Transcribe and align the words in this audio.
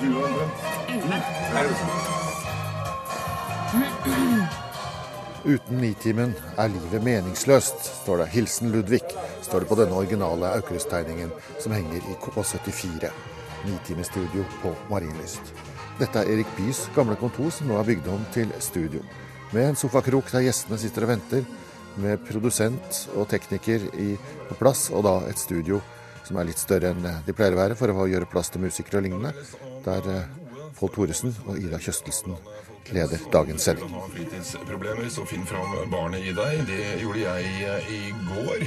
20 0.00 0.24
omtrent. 0.24 0.52
Uten 5.44 5.78
Nitimen 5.78 6.32
er 6.58 6.68
livet 6.72 7.04
meningsløst, 7.04 7.84
står 8.02 8.22
det. 8.22 8.26
Hilsen 8.32 8.72
Ludvig, 8.72 9.02
står 9.42 9.60
det 9.60 9.68
på 9.68 9.78
denne 9.78 9.98
originale 9.98 10.50
Aukrust-tegningen 10.56 11.30
som 11.60 11.74
henger 11.76 12.00
i 12.00 12.16
K74. 12.22 13.10
Nitimestudio 13.68 14.44
på 14.62 14.72
Marienlyst. 14.90 15.52
Dette 16.00 16.22
er 16.24 16.32
Erik 16.32 16.50
Bys 16.56 16.86
gamle 16.96 17.16
kontor, 17.20 17.52
som 17.54 17.68
nå 17.70 17.78
er 17.78 17.86
bygd 17.86 18.08
om 18.10 18.24
til 18.34 18.50
studio. 18.58 19.04
Med 19.52 19.68
en 19.68 19.78
sofakrok 19.78 20.32
der 20.32 20.48
gjestene 20.48 20.80
sitter 20.80 21.06
og 21.06 21.14
venter, 21.14 21.44
med 22.00 22.24
produsent 22.26 23.04
og 23.14 23.28
tekniker 23.30 23.84
i, 24.00 24.14
på 24.48 24.56
plass, 24.58 24.88
og 24.90 25.04
da 25.06 25.20
et 25.28 25.38
studio 25.38 25.78
som 26.24 26.40
er 26.40 26.48
litt 26.48 26.60
større 26.60 26.94
enn 26.94 27.06
de 27.26 27.36
pleier 27.36 27.56
å 27.56 27.62
være, 27.62 27.78
for 27.78 27.92
å 27.92 28.08
gjøre 28.10 28.30
plass 28.30 28.52
til 28.52 28.64
musikere 28.64 29.00
og 29.02 29.08
lignende. 29.08 29.34
Der 29.84 30.10
eh, 30.10 30.28
Pål 30.78 30.94
Thoresen 30.94 31.34
og 31.46 31.58
Ida 31.60 31.78
Kjøstelsen 31.78 32.34
leder 32.92 33.20
dagens 33.32 33.64
sending. 33.64 33.92
Fritidsproblemer, 34.12 35.08
så 35.12 35.24
finn 35.28 35.44
fram 35.48 35.72
barnet 35.92 36.24
i 36.26 36.34
deg. 36.36 36.64
Det 36.68 36.80
gjorde 37.00 37.22
jeg 37.22 37.52
eh, 37.68 37.92
i 37.94 38.00
går. 38.28 38.64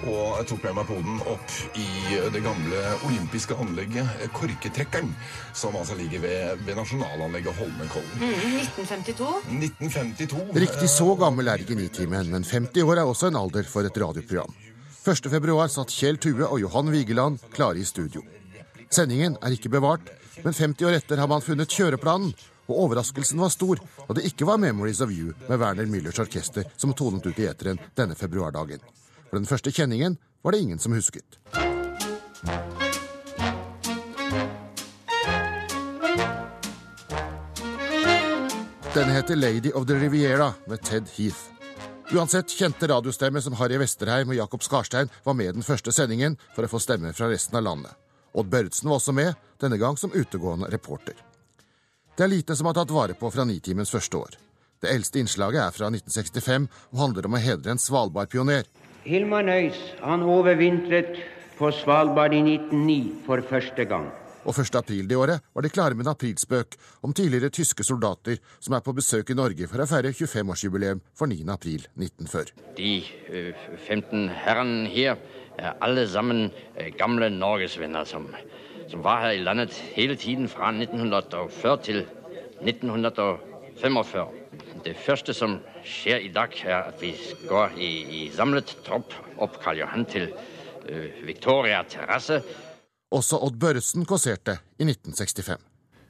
Og 0.00 0.22
jeg 0.40 0.48
tok 0.50 0.64
med 0.64 0.78
meg 0.78 0.88
poden 0.88 1.20
opp 1.28 1.58
i 1.78 1.88
det 2.34 2.42
gamle 2.44 2.84
olympiske 3.08 3.58
anlegget 3.62 4.24
eh, 4.24 4.32
Korketrekkeren, 4.34 5.12
som 5.54 5.76
altså 5.78 5.98
ligger 5.98 6.24
ved, 6.24 6.64
ved 6.66 6.80
nasjonalanlegget 6.80 7.60
Holmenkollen. 7.60 8.24
1952. 8.24 9.30
1952. 9.60 10.42
Riktig 10.66 10.90
så 10.90 11.12
gammel 11.20 11.52
er 11.52 11.62
ikke 11.62 11.78
Nitimen, 11.78 12.32
men 12.32 12.46
50 12.46 12.82
år 12.86 13.04
er 13.04 13.06
også 13.06 13.30
en 13.30 13.38
alder 13.44 13.70
for 13.70 13.86
et 13.86 14.02
radioprogram. 14.02 14.54
1.2 15.04 15.68
satt 15.72 15.92
Kjell 15.96 16.18
Tue 16.20 16.44
og 16.44 16.58
Johan 16.60 16.90
Vigeland 16.92 17.38
klare 17.54 17.80
i 17.80 17.86
studio. 17.88 18.20
Sendingen 18.92 19.38
er 19.40 19.54
ikke 19.54 19.72
bevart, 19.72 20.10
men 20.44 20.52
50 20.52 20.84
år 20.84 20.98
etter 20.98 21.20
har 21.22 21.30
man 21.30 21.40
funnet 21.40 21.72
kjøreplanen, 21.72 22.34
og 22.68 22.82
overraskelsen 22.84 23.40
var 23.40 23.48
stor 23.50 23.80
da 23.80 24.14
det 24.14 24.26
ikke 24.28 24.46
var 24.46 24.58
'Memories 24.58 25.00
of 25.00 25.10
You' 25.10 25.32
med 25.48 25.58
Werner 25.58 25.86
Müllers 25.86 26.20
orkester 26.20 26.64
som 26.76 26.92
tonet 26.92 27.26
ut 27.26 27.38
i 27.38 27.46
eteren 27.46 27.78
denne 27.96 28.14
februardagen. 28.14 28.80
For 29.30 29.38
den 29.38 29.46
første 29.46 29.72
kjenningen 29.72 30.18
var 30.44 30.52
det 30.52 30.60
ingen 30.60 30.78
som 30.78 30.92
husket. 30.92 31.38
Den 38.94 39.08
heter 39.08 39.34
'Lady 39.34 39.72
of 39.72 39.86
the 39.86 39.94
Riviera' 39.94 40.52
med 40.68 40.82
Ted 40.82 41.08
Heath. 41.16 41.59
Uansett, 42.12 42.50
kjente 42.50 42.86
radiostemmer 42.86 43.40
som 43.40 43.54
Harry 43.54 43.76
Westerheim 43.78 44.32
og 44.32 44.34
Jakob 44.34 44.64
Skarstein 44.66 45.08
var 45.22 45.34
med 45.38 45.54
den 45.54 45.62
første 45.62 45.92
sendingen 45.94 46.34
for 46.56 46.66
å 46.66 46.70
få 46.72 46.80
stemmer 46.82 47.14
fra 47.14 47.28
resten 47.30 47.54
av 47.54 47.62
landet. 47.62 47.92
Odd 48.34 48.50
Børretzen 48.50 48.90
var 48.90 48.98
også 48.98 49.14
med, 49.14 49.36
denne 49.62 49.78
gang 49.78 49.94
som 49.98 50.10
utegående 50.10 50.66
reporter. 50.74 51.14
Det 52.18 52.26
er 52.26 52.32
lite 52.32 52.56
som 52.58 52.66
er 52.66 52.74
tatt 52.74 52.90
vare 52.90 53.14
på 53.14 53.30
fra 53.30 53.46
Nitimens 53.46 53.94
første 53.94 54.18
år. 54.18 54.34
Det 54.82 54.90
eldste 54.90 55.22
innslaget 55.22 55.62
er 55.62 55.76
fra 55.76 55.90
1965 55.94 56.66
og 56.90 56.98
handler 57.04 57.28
om 57.30 57.38
å 57.38 57.42
hedre 57.44 57.76
en 57.76 57.82
Svalbard-pioner. 57.82 58.66
Hilmar 59.06 59.46
Nøys 59.46 59.78
han 60.02 60.26
overvintret 60.26 61.14
på 61.60 61.70
Svalbard 61.78 62.34
i 62.34 62.42
1909 62.42 62.98
for 63.28 63.46
første 63.46 63.86
gang. 63.86 64.10
Og 64.44 64.56
1. 64.56 64.74
april 64.78 65.08
det 65.08 65.18
året 65.20 65.42
var 65.54 65.62
de 65.64 65.70
klare 65.72 65.94
med 65.94 66.06
en 66.06 66.14
aprilspøk 66.14 66.76
om 67.04 67.12
tidligere 67.12 67.52
tyske 67.52 67.84
soldater 67.84 68.40
som 68.58 68.74
er 68.76 68.84
på 68.84 68.94
besøk 68.96 69.30
i 69.30 69.36
Norge 69.36 69.68
for 69.68 69.82
å 69.82 69.88
feire 69.90 70.14
25-årsjubileum 70.16 71.02
for 71.16 71.28
9. 71.28 71.44
april 71.52 71.84
1940. 71.98 72.54
De 72.78 72.94
øh, 73.28 73.52
15 73.76 74.30
herrene 74.46 74.88
her 74.88 75.20
er 75.58 75.76
alle 75.84 76.06
sammen 76.08 76.48
øh, 76.48 76.88
gamle 76.96 77.28
norgesvenner 77.34 78.08
som, 78.08 78.30
som 78.88 79.04
var 79.04 79.26
her 79.26 79.36
i 79.36 79.44
landet 79.44 79.76
hele 79.96 80.16
tiden 80.16 80.48
fra 80.48 80.72
1940 80.72 81.76
til 81.84 82.06
1945. 82.64 84.26
Det 84.84 84.96
første 84.96 85.34
som 85.36 85.58
skjer 85.84 86.24
i 86.24 86.32
dag, 86.32 86.56
er 86.64 86.88
at 86.88 87.02
vi 87.02 87.12
går 87.48 87.76
i, 87.76 87.90
i 88.24 88.30
samlet 88.32 88.72
tropp 88.86 89.12
opp 89.40 89.60
Karl 89.60 89.80
Johan 89.82 90.04
til 90.08 90.30
øh, 90.88 91.26
Victoria 91.26 91.82
terrasse. 91.88 92.40
Også 93.10 93.40
Odd 93.42 93.56
Børresen 93.58 94.04
kasserte 94.06 94.60
i 94.78 94.86
1965. 94.86 95.58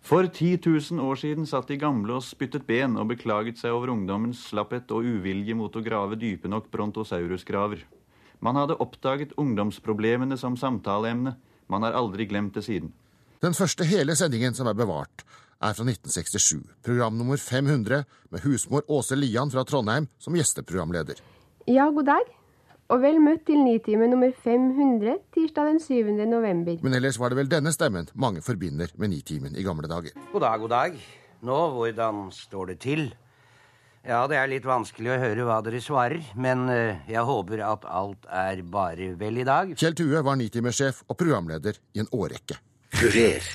For 0.04 0.26
10 0.26 0.58
000 0.66 1.00
år 1.00 1.16
siden 1.20 1.46
satt 1.48 1.68
de 1.72 1.78
gamle 1.80 2.18
og 2.18 2.24
spyttet 2.24 2.66
ben 2.68 2.96
og 3.00 3.08
beklaget 3.08 3.60
seg 3.60 3.72
over 3.72 3.92
ungdommens 3.92 4.42
slapphet 4.50 4.90
og 4.92 5.08
uvilje 5.08 5.56
mot 5.56 5.76
å 5.76 5.82
grave 5.84 6.18
dype 6.20 6.48
nok 6.48 6.68
brontosaurusgraver. 6.72 7.86
Man 8.40 8.56
hadde 8.56 8.76
oppdaget 8.80 9.32
ungdomsproblemene 9.40 10.36
som 10.40 10.56
samtaleemne. 10.60 11.34
Man 11.72 11.84
har 11.84 11.96
aldri 11.96 12.26
glemt 12.28 12.56
det 12.56 12.64
siden. 12.68 12.92
Den 13.40 13.56
første 13.56 13.86
hele 13.88 14.16
sendingen 14.16 14.56
som 14.56 14.68
er 14.68 14.76
bevart, 14.76 15.24
er 15.60 15.76
fra 15.76 15.84
1967. 15.84 16.60
Program 16.84 17.16
nummer 17.16 17.40
500 17.40 18.04
med 18.32 18.44
husmor 18.44 18.84
Åse 18.88 19.16
Lian 19.16 19.52
fra 19.52 19.64
Trondheim 19.68 20.08
som 20.20 20.36
gjesteprogramleder. 20.36 21.20
Ja, 21.68 21.88
god 21.88 22.08
dag. 22.12 22.28
Og 22.90 22.98
vel 22.98 23.20
møtt 23.22 23.44
til 23.46 23.60
Nitime 23.62 24.08
nummer 24.10 24.32
500 24.42 25.20
tirsdag 25.30 25.68
den 25.68 25.76
7. 25.78 26.08
november. 26.26 26.80
Men 26.82 26.96
ellers 26.98 27.20
var 27.22 27.30
det 27.30 27.38
vel 27.38 27.50
denne 27.52 27.70
stemmen 27.70 28.08
mange 28.18 28.42
forbinder 28.42 28.90
med 28.98 29.12
Nitimen 29.12 29.54
i 29.54 29.62
gamle 29.62 29.86
dager. 29.86 30.16
God 30.32 30.42
dag, 30.42 30.58
god 30.64 30.72
dag. 30.74 30.96
Nå, 31.46 31.58
hvordan 31.76 32.26
står 32.34 32.72
det 32.72 32.78
til? 32.82 33.04
Ja, 34.02 34.24
det 34.26 34.40
er 34.40 34.50
litt 34.50 34.66
vanskelig 34.66 35.12
å 35.12 35.20
høre 35.22 35.46
hva 35.46 35.60
dere 35.62 35.78
svarer, 35.84 36.32
men 36.34 36.66
eh, 36.72 36.98
jeg 37.12 37.22
håper 37.30 37.62
at 37.68 37.86
alt 37.86 38.26
er 38.26 38.62
bare 38.66 39.12
vel 39.20 39.38
i 39.38 39.46
dag. 39.46 39.74
Kjell 39.78 39.94
Tue 39.94 40.26
var 40.26 40.40
Nitime-sjef 40.40 41.04
og 41.06 41.18
programleder 41.20 41.78
i 41.94 42.02
en 42.02 42.10
årrekke. 42.10 42.58
Kurer. 42.96 43.50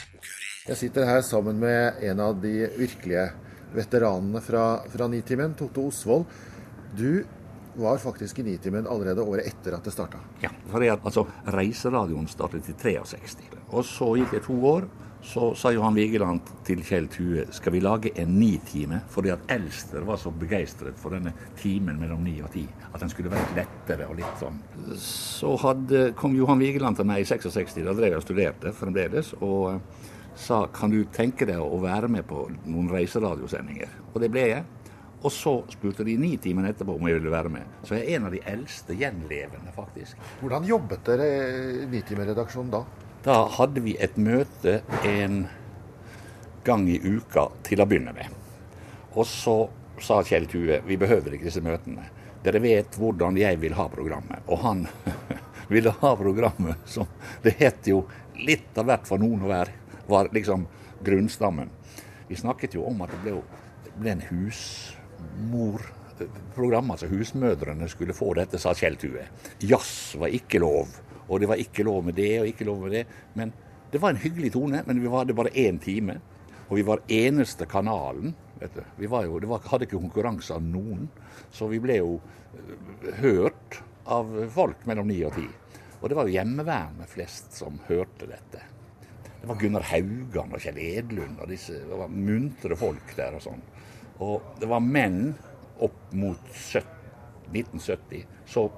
Jeg 0.70 0.80
sitter 0.80 1.10
her 1.12 1.26
sammen 1.28 1.60
med 1.60 2.06
en 2.08 2.22
av 2.24 2.38
de 2.40 2.70
virkelige 2.78 3.34
veteranene 3.76 4.40
fra, 4.46 4.86
fra 4.94 5.10
Nitimen, 5.12 5.58
Totte 5.60 5.84
Osvold. 5.84 6.30
Du 6.96 7.26
var 7.76 7.98
faktisk 7.98 8.40
i 8.40 8.44
Nitimen 8.44 8.88
allerede 8.88 9.24
året 9.24 9.48
etter 9.50 9.76
at 9.78 9.84
det 9.84 9.94
starta. 9.94 10.22
Ja, 10.44 10.52
for 10.72 10.84
jeg, 10.84 11.00
altså, 11.04 11.26
Reiseradioen 11.56 12.28
startet 12.32 12.70
i 12.70 12.76
63. 12.80 13.50
Og 13.72 13.84
så 13.88 14.14
gikk 14.20 14.38
det 14.38 14.46
to 14.48 14.60
år. 14.70 14.88
Så 15.26 15.56
sa 15.58 15.72
Johan 15.74 15.96
Vigeland 15.98 16.46
til 16.68 16.84
Kjell 16.86 17.08
Tue 17.10 17.48
skal 17.56 17.74
vi 17.74 17.80
lage 17.82 18.12
en 18.22 18.36
ni-time, 18.38 19.00
fordi 19.10 19.32
at 19.34 19.48
Elster 19.50 20.06
var 20.06 20.20
så 20.22 20.30
begeistret 20.30 21.00
for 21.02 21.16
denne 21.18 21.34
timen 21.58 21.98
mellom 21.98 22.22
ni 22.24 22.36
og 22.46 22.52
ti. 22.54 22.62
At 22.92 23.02
den 23.02 23.10
skulle 23.10 23.34
være 23.34 23.56
lettere 23.58 24.06
og 24.06 24.20
litt 24.20 24.38
sånn. 24.38 24.60
Så 25.02 25.56
hadde, 25.64 26.12
kom 26.20 26.38
Johan 26.38 26.62
Vigeland 26.62 27.00
til 27.00 27.10
meg 27.10 27.26
i 27.26 27.28
66, 27.32 27.74
da 27.82 27.98
drev 27.98 28.14
jeg 28.14 28.22
og 28.22 28.28
studerte 28.28 28.76
fremdeles, 28.78 29.34
og 29.42 29.72
eh, 29.72 30.14
sa 30.38 30.68
kan 30.70 30.94
du 30.94 31.02
tenke 31.16 31.50
deg 31.50 31.58
å 31.58 31.82
være 31.82 32.12
med 32.12 32.30
på 32.30 32.46
noen 32.68 32.94
reiseradiosendinger? 32.94 33.98
Og 34.14 34.22
det 34.22 34.30
ble 34.30 34.46
jeg. 34.52 34.75
Og 35.26 35.34
så 35.34 35.56
spurte 35.74 36.06
de 36.06 36.14
ni 36.22 36.36
timer 36.38 36.68
etterpå 36.70 37.00
om 37.00 37.08
jeg 37.10 37.18
ville 37.18 37.34
være 37.34 37.50
med. 37.50 37.78
Så 37.82 37.98
jeg 37.98 38.06
er 38.06 38.20
en 38.20 38.28
av 38.28 38.36
de 38.36 38.42
eldste 38.46 38.94
gjenlevende, 39.00 39.74
faktisk. 39.74 40.20
Hvordan 40.42 40.68
jobbet 40.70 41.06
dere 41.08 41.30
i 41.30 41.88
Nitimen-redaksjonen 41.90 42.74
da? 42.76 42.84
Da 43.26 43.40
hadde 43.56 43.82
vi 43.82 43.96
et 43.98 44.20
møte 44.22 44.84
en 45.10 45.48
gang 46.66 46.86
i 46.90 47.00
uka 47.02 47.48
til 47.66 47.82
å 47.82 47.88
begynne 47.90 48.14
med. 48.14 48.30
Og 49.16 49.26
så 49.26 49.56
sa 50.02 50.20
Kjell 50.28 50.46
Tue 50.52 50.82
vi 50.86 50.98
behøver 51.02 51.34
ikke 51.34 51.48
disse 51.48 51.64
møtene. 51.66 52.06
Dere 52.46 52.62
vet 52.62 52.98
hvordan 53.00 53.40
jeg 53.40 53.58
vil 53.64 53.74
ha 53.80 53.88
programmet. 53.90 54.46
Og 54.46 54.62
han 54.62 54.86
ville 55.74 55.94
ha 56.04 56.12
programmet 56.20 56.86
som 56.86 57.10
Det 57.42 57.56
het 57.64 57.90
jo 57.90 58.04
litt 58.38 58.78
av 58.78 58.90
hvert 58.90 59.10
for 59.10 59.22
noen 59.22 59.48
å 59.48 59.50
være, 59.50 59.74
var 60.06 60.30
liksom 60.36 60.68
grunnstammen. 61.06 61.72
Vi 62.30 62.38
snakket 62.38 62.78
jo 62.78 62.86
om 62.86 63.02
at 63.06 63.14
det 63.14 63.24
ble, 63.24 63.40
ble 63.98 64.14
en 64.14 64.26
husmorprogram. 65.26 66.92
Altså 66.92 67.08
husmødrene 67.08 67.90
skulle 67.90 68.14
få 68.14 68.34
dette, 68.34 68.60
sa 68.60 68.74
Kjell 68.74 68.98
Tue. 68.98 69.26
Jazz 69.60 70.16
var 70.20 70.34
ikke 70.34 70.60
lov. 70.60 70.88
Og 71.28 71.40
det 71.42 71.50
var 71.50 71.62
ikke 71.62 71.84
lov 71.84 72.04
med 72.06 72.16
det 72.16 72.40
og 72.42 72.48
ikke 72.48 72.66
lov 72.66 72.82
med 72.86 72.92
det. 72.92 73.06
Men 73.34 73.54
det 73.92 74.02
var 74.02 74.14
en 74.14 74.22
hyggelig 74.22 74.54
tone. 74.54 74.84
Men 74.86 75.02
vi 75.02 75.10
hadde 75.10 75.34
bare 75.34 75.54
én 75.54 75.80
time. 75.80 76.20
Og 76.70 76.78
vi 76.78 76.86
var 76.86 77.04
eneste 77.08 77.66
kanalen. 77.66 78.36
vet 78.60 78.76
du. 78.76 78.84
Vi 78.98 79.06
jo, 79.06 79.40
var, 79.48 79.62
hadde 79.72 79.86
ikke 79.86 80.00
konkurranse 80.00 80.54
av 80.54 80.64
noen. 80.64 81.10
Så 81.52 81.68
vi 81.68 81.80
ble 81.80 82.00
jo 82.00 82.20
øh, 82.20 83.14
hørt 83.22 83.82
av 84.06 84.30
folk 84.54 84.86
mellom 84.86 85.08
ni 85.08 85.24
og 85.26 85.36
ti. 85.36 85.48
Og 86.02 86.10
det 86.10 86.16
var 86.18 86.28
jo 86.28 86.36
hjemmeværende 86.36 87.08
flest 87.10 87.56
som 87.58 87.80
hørte 87.88 88.28
dette. 88.30 88.62
Det 89.42 89.50
var 89.50 89.58
Gunnar 89.62 89.86
Haugan 89.86 90.54
og 90.54 90.62
Kjell 90.62 90.78
Edlund 90.82 91.38
og 91.42 91.50
disse 91.50 91.76
det 91.86 91.98
var 92.00 92.10
muntre 92.10 92.78
folk 92.78 93.12
der 93.18 93.36
og 93.38 93.44
sånn. 93.46 93.62
Og 94.24 94.56
det 94.62 94.70
var 94.72 94.84
menn 94.84 95.34
opp 95.84 96.14
mot 96.16 96.40
1970. 97.52 98.26
Så 98.48 98.70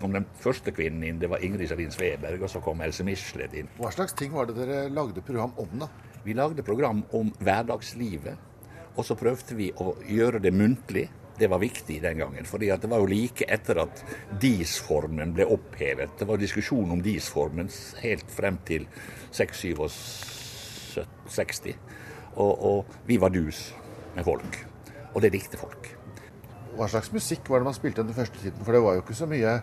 kom 0.00 0.12
den 0.14 0.26
første 0.38 0.72
kvinnen 0.74 1.04
inn, 1.06 1.18
det 1.18 1.30
var 1.30 1.42
Ingrid 1.42 1.70
Savin 1.70 1.90
Sveberg, 1.94 2.42
og 2.44 2.50
så 2.50 2.60
kom 2.62 2.82
Else 2.84 3.04
Michelet 3.06 3.54
inn. 3.58 3.70
Hva 3.80 3.90
slags 3.94 4.14
ting 4.18 4.32
var 4.34 4.46
det 4.48 4.56
dere 4.60 4.88
lagde 4.92 5.24
program 5.24 5.52
om, 5.58 5.72
da? 5.82 5.88
Vi 6.22 6.36
lagde 6.38 6.62
program 6.62 7.02
om 7.16 7.32
hverdagslivet, 7.42 8.36
og 8.92 9.04
så 9.06 9.16
prøvde 9.18 9.56
vi 9.58 9.72
å 9.80 9.96
gjøre 10.06 10.42
det 10.42 10.54
muntlig. 10.54 11.08
det 11.38 11.48
var 11.48 11.58
viktig 11.58 12.02
den 12.02 12.18
gangen. 12.18 12.44
fordi 12.44 12.66
det 12.66 12.90
var 12.90 12.98
jo 12.98 13.06
like 13.06 13.44
etter 13.48 13.78
at 13.82 14.04
DIS-formen 14.38 15.32
ble 15.34 15.44
opphevet. 15.44 16.10
Det 16.18 16.26
var 16.28 16.36
diskusjon 16.36 16.90
om 16.90 17.02
DIS-formen 17.02 17.68
helt 18.02 18.30
frem 18.30 18.58
til 18.64 18.86
67. 19.32 19.78
Og, 22.36 22.64
og 22.64 22.84
vi 23.06 23.16
var 23.16 23.30
dus 23.30 23.74
med 24.14 24.24
folk. 24.24 24.71
Og 25.12 25.22
det 25.24 25.32
likte 25.34 25.60
folk. 25.60 25.90
Hva 26.76 26.88
slags 26.88 27.12
musikk 27.12 27.50
var 27.52 27.60
det 27.60 27.68
man 27.68 27.76
spilte 27.76 28.04
den 28.06 28.16
første 28.16 28.40
tiden? 28.40 28.62
For 28.64 28.72
det 28.72 28.82
var 28.84 28.96
jo 28.96 29.04
ikke 29.04 29.16
så 29.16 29.28
mye 29.28 29.56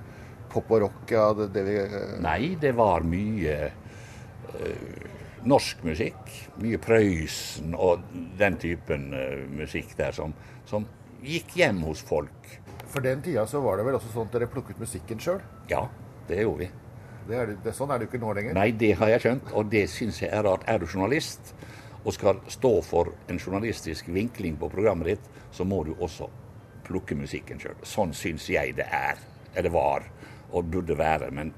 pop 0.49 0.69
og 0.73 0.83
rock. 0.85 1.05
Ja, 1.13 1.29
det, 1.37 1.63
vi, 1.65 1.77
Nei, 2.21 2.53
det 2.61 2.73
var 2.77 3.05
mye 3.07 3.55
uh, 4.53 5.07
norsk 5.49 5.81
musikk. 5.87 6.33
Mye 6.61 6.79
Prøysen 6.81 7.73
og 7.77 8.05
den 8.39 8.59
typen 8.61 9.09
uh, 9.15 9.45
musikk 9.57 9.95
der 9.97 10.13
som, 10.15 10.35
som, 10.69 10.85
gikk 11.25 11.57
hjem 11.59 11.81
hos 11.83 12.03
folk. 12.05 12.53
For 12.89 13.05
den 13.05 13.23
tida 13.25 13.43
så 13.49 13.61
var 13.61 13.77
det 13.77 13.89
vel 13.89 13.97
også 13.97 14.13
sånn 14.13 14.29
at 14.29 14.37
dere 14.37 14.49
plukket 14.49 14.79
musikken 14.81 15.19
sjøl? 15.21 15.41
Ja, 15.69 15.83
det 16.29 16.39
gjorde 16.45 16.65
vi. 16.65 16.69
Det 17.29 17.37
er, 17.37 17.51
det, 17.61 17.73
sånn 17.77 17.91
er 17.91 17.99
det 17.99 18.07
jo 18.07 18.13
ikke 18.13 18.21
nå 18.23 18.31
lenger. 18.37 18.55
Nei, 18.57 18.69
det 18.73 18.93
har 18.97 19.11
jeg 19.11 19.25
skjønt, 19.25 19.51
og 19.53 19.67
det 19.69 19.83
syns 19.91 20.21
jeg 20.23 20.31
er 20.33 20.45
rart. 20.47 20.63
Er 20.71 20.79
du 20.81 20.87
journalist 20.87 21.51
og 22.03 22.13
skal 22.15 22.39
stå 22.47 22.73
for 22.85 23.11
en 23.27 23.39
journalistisk 23.39 24.07
vinkling 24.13 24.57
på 24.59 24.69
programmet 24.71 25.13
ditt, 25.13 25.31
så 25.51 25.65
må 25.67 25.83
du 25.83 25.93
også 25.97 26.29
plukke 26.87 27.17
musikken 27.17 27.59
sjøl. 27.61 27.77
Sånn 27.85 28.13
syns 28.17 28.47
jeg 28.49 28.75
det 28.77 28.87
er, 28.87 29.19
eller 29.55 29.73
var, 29.73 30.05
og 30.51 30.71
burde 30.71 30.97
være. 30.97 31.29
Men 31.35 31.51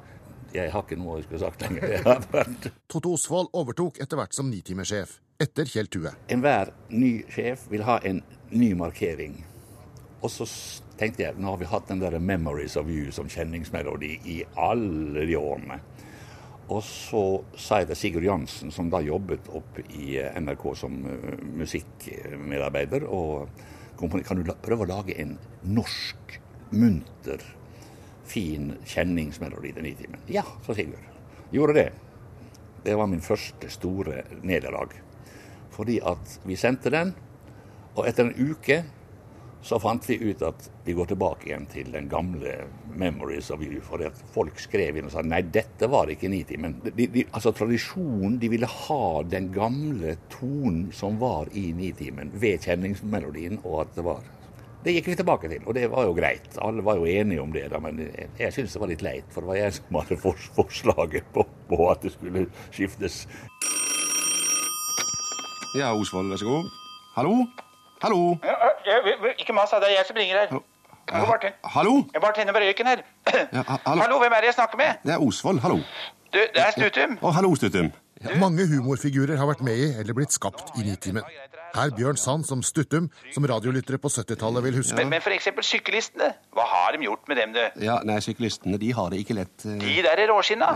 jeg 0.52 0.72
har 0.74 0.84
ikke 0.84 1.00
noe 1.00 1.20
jeg 1.20 1.30
skulle 1.30 1.44
sagt 1.46 1.64
lenger. 1.68 2.72
Totte 2.92 3.14
Osvold 3.14 3.54
overtok 3.58 4.02
etter 4.04 4.20
hvert 4.20 4.36
som 4.36 4.50
nitimersjef, 4.52 5.20
etter 5.42 5.70
Kjell 5.70 5.92
Tue. 5.92 6.12
Enhver 6.34 6.74
ny 6.92 7.22
sjef 7.32 7.70
vil 7.72 7.86
ha 7.88 8.02
en 8.08 8.24
ny 8.52 8.74
markering. 8.80 9.40
Og 10.22 10.30
så 10.30 10.46
tenkte 11.00 11.24
jeg, 11.24 11.38
nå 11.42 11.54
har 11.54 11.62
vi 11.62 11.70
hatt 11.72 11.88
den 11.90 12.02
der 12.02 12.20
'Memories 12.20 12.76
of 12.78 12.90
You' 12.92 13.12
som 13.12 13.30
kjenningsmelodi 13.30 14.20
i 14.26 14.44
alle 14.56 15.26
de 15.26 15.38
årene. 15.38 15.80
Og 16.72 16.80
så 16.88 17.22
sa 17.60 17.82
jeg 17.82 17.90
til 17.90 18.00
Sigurd 18.00 18.28
Jansen, 18.30 18.72
som 18.72 18.90
da 18.92 19.02
jobbet 19.04 19.50
opp 19.52 19.82
i 19.92 20.16
NRK 20.40 20.64
som 20.80 20.94
musikkmedarbeider, 21.60 23.04
og 23.12 23.50
kan 24.00 24.40
du 24.40 24.54
prøve 24.64 24.86
å 24.86 24.90
lage 24.90 25.18
en 25.20 25.36
norsk, 25.68 26.38
munter, 26.72 27.44
fin 28.32 28.72
kjenningsmelodi 28.88 29.74
til 29.76 29.84
Nitimen? 29.90 30.24
Ja, 30.32 30.46
sa 30.64 30.76
Sigurd. 30.78 31.04
Gjorde 31.52 31.76
det. 31.76 31.90
Det 32.86 32.96
var 32.96 33.10
min 33.12 33.22
første 33.22 33.68
store 33.70 34.24
nederlag. 34.48 34.96
Fordi 35.76 36.00
at 36.08 36.40
vi 36.48 36.56
sendte 36.60 36.94
den, 36.94 37.12
og 37.98 38.08
etter 38.08 38.30
en 38.30 38.52
uke 38.54 38.80
så 39.62 39.78
fant 39.80 40.10
vi 40.10 40.18
ut 40.18 40.42
at 40.42 40.70
vi 40.86 40.94
går 40.98 41.12
tilbake 41.12 41.50
igjen 41.50 41.68
til 41.70 41.92
den 41.94 42.08
gamle 42.10 42.66
'Memories 42.98 43.52
of 43.54 43.62
You'. 43.62 43.82
For 43.86 44.02
folk 44.34 44.60
skrev 44.60 44.98
inn 44.98 45.06
og 45.06 45.14
sa 45.14 45.22
nei, 45.22 45.42
dette 45.42 45.88
var 45.90 46.10
ikke 46.10 46.30
Nitimen. 46.30 46.80
De, 46.84 47.08
de, 47.08 47.26
altså 47.32 47.52
tradisjonen, 47.52 48.40
de 48.42 48.50
ville 48.50 48.66
ha 48.66 49.22
den 49.24 49.52
gamle 49.54 50.18
tonen 50.34 50.92
som 50.92 51.20
var 51.20 51.48
i 51.54 51.72
Nitimen 51.78 52.32
ved 52.34 52.66
kjenningsmelodien, 52.66 53.62
og 53.64 53.82
at 53.82 53.96
det 53.96 54.06
var 54.06 54.22
Det 54.82 54.96
gikk 54.96 55.12
vi 55.12 55.16
tilbake 55.16 55.50
til, 55.50 55.62
og 55.68 55.76
det 55.78 55.92
var 55.92 56.08
jo 56.08 56.14
greit. 56.18 56.58
Alle 56.58 56.82
var 56.82 56.96
jo 56.98 57.06
enige 57.06 57.42
om 57.42 57.52
det, 57.54 57.68
da, 57.70 57.78
men 57.78 58.00
jeg, 58.00 58.30
jeg 58.40 58.54
syns 58.54 58.74
det 58.74 58.82
var 58.82 58.90
litt 58.90 59.04
leit. 59.06 59.28
For 59.30 59.46
det 59.46 59.48
var 59.52 59.60
jeg 59.60 59.74
som 59.78 60.00
hadde 60.00 60.18
forslaget 60.18 61.28
på, 61.36 61.46
på 61.70 61.92
at 61.92 62.02
det 62.02 62.16
skulle 62.16 62.48
skiftes. 62.72 63.28
Ja, 65.78 65.94
Osvald, 65.94 66.34
vær 66.34 66.42
så 66.42 66.50
god. 66.50 66.74
Hallo? 67.14 67.46
Hallo? 68.02 68.40
Ikke 69.38 69.54
mas, 69.54 69.74
det 69.74 69.90
er 69.90 69.98
jeg 69.98 70.08
som 70.08 70.20
ringer 70.20 70.44
her. 70.44 70.62
Ja, 71.12 71.26
hallo? 71.76 71.96
Jeg 72.14 72.22
bare 72.22 72.36
tenner 72.38 72.56
på 72.56 72.62
røyken 72.64 72.88
her. 72.88 73.02
Ja, 73.52 73.64
hallo? 73.86 74.02
hallo, 74.02 74.20
hvem 74.22 74.32
er 74.38 74.46
det 74.46 74.52
jeg 74.52 74.58
snakker 74.60 74.78
med? 74.78 75.02
Det 75.04 75.14
er 75.14 75.24
Osvold, 75.28 75.60
hallo. 75.60 75.82
Du, 76.32 76.40
det 76.40 76.62
er 76.62 76.72
Stutum. 76.72 77.18
Å, 77.22 77.34
hallo, 77.36 77.52
Stutum. 77.60 77.92
Mange 78.40 78.68
humorfigurer 78.70 79.40
har 79.40 79.50
vært 79.50 79.64
med 79.66 79.80
i 79.82 79.88
eller 80.00 80.16
blitt 80.16 80.34
skapt 80.36 80.76
i 80.78 80.86
Nitimen. 80.86 81.26
Her 81.74 81.92
Bjørn 81.96 82.20
Sand 82.20 82.46
som 82.46 82.62
Stuttum, 82.64 83.10
som 83.34 83.48
radiolyttere 83.48 83.98
på 84.02 84.12
70-tallet 84.12 84.66
vil 84.68 84.78
huske. 84.82 84.98
Men, 85.00 85.10
men 85.10 85.36
eksempel 85.36 85.66
syklistene. 85.66 86.34
Hva 86.56 86.68
har 86.70 86.96
de 86.96 87.08
gjort 87.08 87.32
med 87.32 87.42
dem, 87.42 87.56
du? 87.56 87.64
Ja, 87.84 87.98
nei, 88.08 88.20
syklistene, 88.24 88.80
de 88.82 88.92
har 88.96 89.12
det 89.12 89.24
ikke 89.24 89.40
lett. 89.40 89.56
Uh... 89.66 89.80
De 89.82 89.98
der 90.06 90.24
råskinna. 90.30 90.76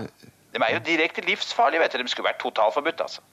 De 0.55 0.63
er 0.63 0.77
jo 0.77 0.83
direkte 0.87 1.23
livsfarlige, 1.27 1.83
vet 1.83 1.95
du. 1.95 2.03
De 2.03 2.11
skulle 2.11 2.31
vært 2.31 2.41
totalforbudt, 2.43 3.05
altså. 3.05 3.23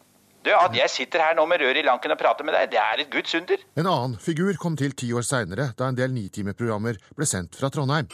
Du, 0.42 0.50
At 0.50 0.74
jeg 0.74 0.90
sitter 0.90 1.22
her 1.22 1.36
nå 1.38 1.44
med 1.46 1.62
røret 1.62 1.78
i 1.78 1.86
lanken 1.86 2.10
og 2.10 2.18
prater 2.18 2.46
med 2.46 2.56
deg, 2.56 2.72
det 2.74 2.80
er 2.82 3.04
et 3.04 3.10
guds 3.12 3.34
under. 3.38 3.60
En 3.78 3.86
annen 3.86 4.16
figur 4.18 4.56
kom 4.58 4.74
til 4.78 4.94
ti 4.98 5.12
år 5.14 5.22
seinere, 5.26 5.70
da 5.78 5.90
en 5.92 5.98
del 5.98 6.10
nitimeprogrammer 6.16 6.98
ble 7.14 7.28
sendt 7.30 7.54
fra 7.60 7.70
Trondheim. 7.70 8.08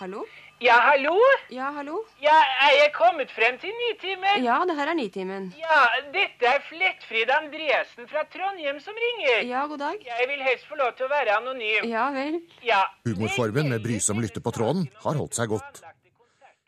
Hallo? 0.00 0.24
Ja, 0.60 0.74
hallo? 0.84 1.12
Ja, 1.52 1.70
hallo? 1.72 2.02
Ja, 2.20 2.36
er 2.66 2.72
jeg 2.76 2.90
kommet 2.92 3.30
frem 3.32 3.56
til 3.60 3.72
Nitimen? 3.78 4.42
Ja, 4.44 4.58
det 4.68 4.76
her 4.76 4.90
er 4.92 4.96
Nitimen. 4.96 5.46
Ja, 5.56 5.78
dette 6.12 6.48
er 6.50 6.60
Flettfrid 6.68 7.32
Andresen 7.32 8.08
fra 8.08 8.26
Trondheim 8.32 8.80
som 8.84 8.96
ringer. 9.04 9.44
Ja, 9.48 9.62
god 9.68 9.80
dag. 9.80 10.02
Jeg 10.04 10.28
vil 10.28 10.44
helst 10.44 10.68
få 10.68 10.76
lov 10.80 10.92
til 10.98 11.08
å 11.08 11.12
være 11.12 11.36
anonym. 11.38 11.88
Ja 11.88 12.10
vel. 12.16 12.42
Ja. 12.64 12.82
Humorformen 13.08 13.72
med 13.72 13.84
brysom 13.84 14.20
lytter 14.20 14.44
på 14.44 14.52
tråden 14.56 14.84
har 15.04 15.16
holdt 15.20 15.36
seg 15.40 15.52
godt. 15.52 15.80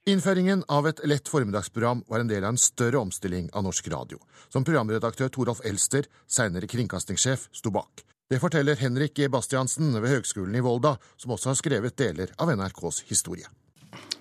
Innføringen 0.07 0.65
av 0.69 0.89
et 0.89 1.01
lett 1.07 1.29
formiddagsprogram 1.31 2.01
var 2.09 2.19
en 2.19 2.29
del 2.29 2.43
av 2.43 2.57
en 2.57 2.57
større 2.59 2.99
omstilling 2.99 3.45
av 3.55 3.63
norsk 3.63 3.87
radio, 3.93 4.19
som 4.51 4.65
programredaktør 4.67 5.31
Torolf 5.31 5.61
Elster, 5.63 6.09
seinere 6.27 6.67
kringkastingssjef, 6.67 7.45
sto 7.55 7.71
bak. 7.71 8.03
Det 8.27 8.41
forteller 8.43 8.81
Henrik 8.83 9.21
E. 9.23 9.29
Bastiansen 9.31 9.95
ved 9.95 10.11
Høgskolen 10.11 10.59
i 10.59 10.65
Volda, 10.67 10.97
som 11.15 11.37
også 11.37 11.53
har 11.53 11.61
skrevet 11.61 11.95
deler 12.03 12.35
av 12.43 12.51
NRKs 12.51 13.05
historie. 13.13 13.47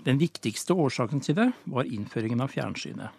Den 0.05 0.21
viktigste 0.21 0.77
årsaken 0.77 1.25
til 1.25 1.39
det 1.39 1.49
var 1.73 1.89
innføringen 1.89 2.45
av 2.45 2.53
fjernsynet. 2.53 3.17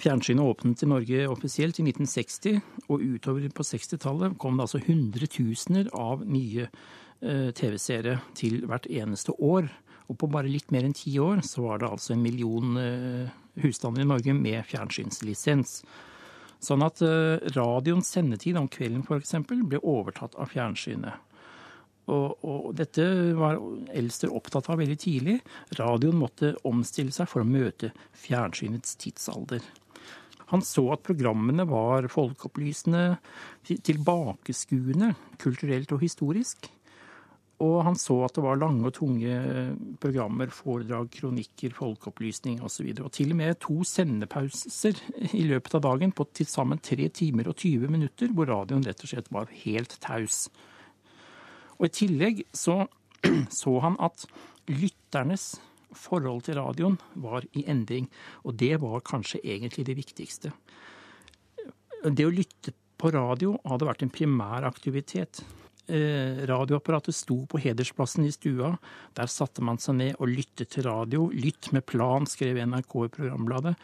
Fjernsynet 0.00 0.48
åpnet 0.48 0.80
i 0.80 0.88
Norge 0.88 1.28
offisielt 1.28 1.76
i 1.76 1.84
1960, 1.90 2.62
og 2.88 3.04
utover 3.04 3.50
på 3.52 3.68
60-tallet 3.68 4.40
kom 4.40 4.56
det 4.56 4.64
altså 4.64 4.80
hundretusener 4.88 5.92
av 5.92 6.24
nye 6.24 6.70
eh, 7.20 7.52
TV-seere 7.52 8.22
til 8.32 8.62
hvert 8.64 8.88
eneste 8.88 9.36
år. 9.36 9.68
Og 10.06 10.18
på 10.20 10.28
bare 10.30 10.50
litt 10.50 10.70
mer 10.74 10.86
enn 10.86 10.96
ti 10.96 11.16
år 11.22 11.42
så 11.46 11.64
var 11.66 11.82
det 11.82 11.90
altså 11.90 12.14
en 12.14 12.22
million 12.22 12.76
eh, 12.78 13.32
husstander 13.62 14.04
i 14.04 14.08
Norge 14.08 14.34
med 14.36 14.66
fjernsynslisens. 14.68 15.80
Sånn 16.62 16.84
at 16.86 17.02
eh, 17.04 17.42
radioens 17.56 18.10
sendetid 18.14 18.58
om 18.60 18.68
kvelden 18.70 19.04
f.eks. 19.04 19.34
ble 19.46 19.82
overtatt 19.82 20.36
av 20.38 20.52
fjernsynet. 20.54 21.22
Og, 22.06 22.36
og, 22.46 22.68
dette 22.78 23.02
var 23.34 23.58
Elster 23.98 24.30
opptatt 24.30 24.68
av 24.70 24.78
veldig 24.78 24.98
tidlig. 25.02 25.40
Radioen 25.78 26.20
måtte 26.20 26.52
omstille 26.68 27.14
seg 27.14 27.26
for 27.30 27.42
å 27.42 27.48
møte 27.48 27.90
fjernsynets 28.14 28.94
tidsalder. 29.02 29.64
Han 30.52 30.62
så 30.62 30.84
at 30.94 31.02
programmene 31.02 31.66
var 31.66 32.06
folkeopplysende, 32.12 33.16
tilbakeskuende, 33.66 35.10
kulturelt 35.42 35.90
og 35.96 36.04
historisk. 36.06 36.68
Og 37.64 37.78
han 37.86 37.94
så 37.96 38.18
at 38.26 38.36
det 38.36 38.42
var 38.44 38.58
lange 38.60 38.84
og 38.84 38.92
tunge 38.98 39.36
programmer, 40.02 40.50
foredrag, 40.52 41.08
kronikker, 41.14 41.72
folkeopplysning 41.76 42.58
osv. 42.60 42.90
Og, 42.90 42.98
så 42.98 43.06
og 43.06 43.14
til 43.16 43.32
og 43.32 43.38
med 43.40 43.60
to 43.64 43.78
sendepauser 43.88 45.00
i 45.32 45.46
løpet 45.48 45.78
av 45.78 45.86
dagen 45.86 46.12
på 46.12 46.26
til 46.36 46.50
sammen 46.50 46.82
tre 46.84 47.08
timer 47.08 47.48
og 47.48 47.56
20 47.56 47.88
minutter, 47.92 48.32
hvor 48.36 48.50
radioen 48.52 48.84
rett 48.84 49.00
og 49.00 49.12
slett 49.12 49.32
var 49.32 49.48
helt 49.64 49.96
taus. 50.04 50.46
Og 51.78 51.88
i 51.88 51.94
tillegg 52.02 52.44
så, 52.52 52.82
så 53.60 53.78
han 53.84 53.96
at 54.04 54.28
lytternes 54.68 55.54
forhold 55.96 56.44
til 56.44 56.58
radioen 56.60 56.98
var 57.24 57.46
i 57.56 57.64
endring. 57.70 58.10
Og 58.44 58.58
det 58.60 58.76
var 58.84 59.04
kanskje 59.06 59.40
egentlig 59.44 59.86
det 59.88 59.96
viktigste. 59.96 60.52
Det 62.04 62.26
å 62.26 62.34
lytte 62.34 62.76
på 63.00 63.12
radio 63.12 63.56
hadde 63.64 63.88
vært 63.88 64.04
en 64.04 64.12
primær 64.12 64.66
aktivitet. 64.68 65.40
Eh, 65.86 66.42
radioapparatet 66.50 67.14
sto 67.14 67.44
på 67.46 67.60
hedersplassen 67.62 68.24
i 68.26 68.32
stua. 68.34 68.72
Der 69.14 69.30
satte 69.30 69.62
man 69.62 69.78
seg 69.78 69.98
ned 70.00 70.16
og 70.18 70.32
lyttet 70.32 70.72
til 70.74 70.86
radio. 70.88 71.28
Lytt 71.30 71.70
med 71.76 71.86
plan, 71.86 72.26
skrev 72.26 72.58
NRK 72.58 72.96
i 73.04 73.12
programbladet. 73.18 73.76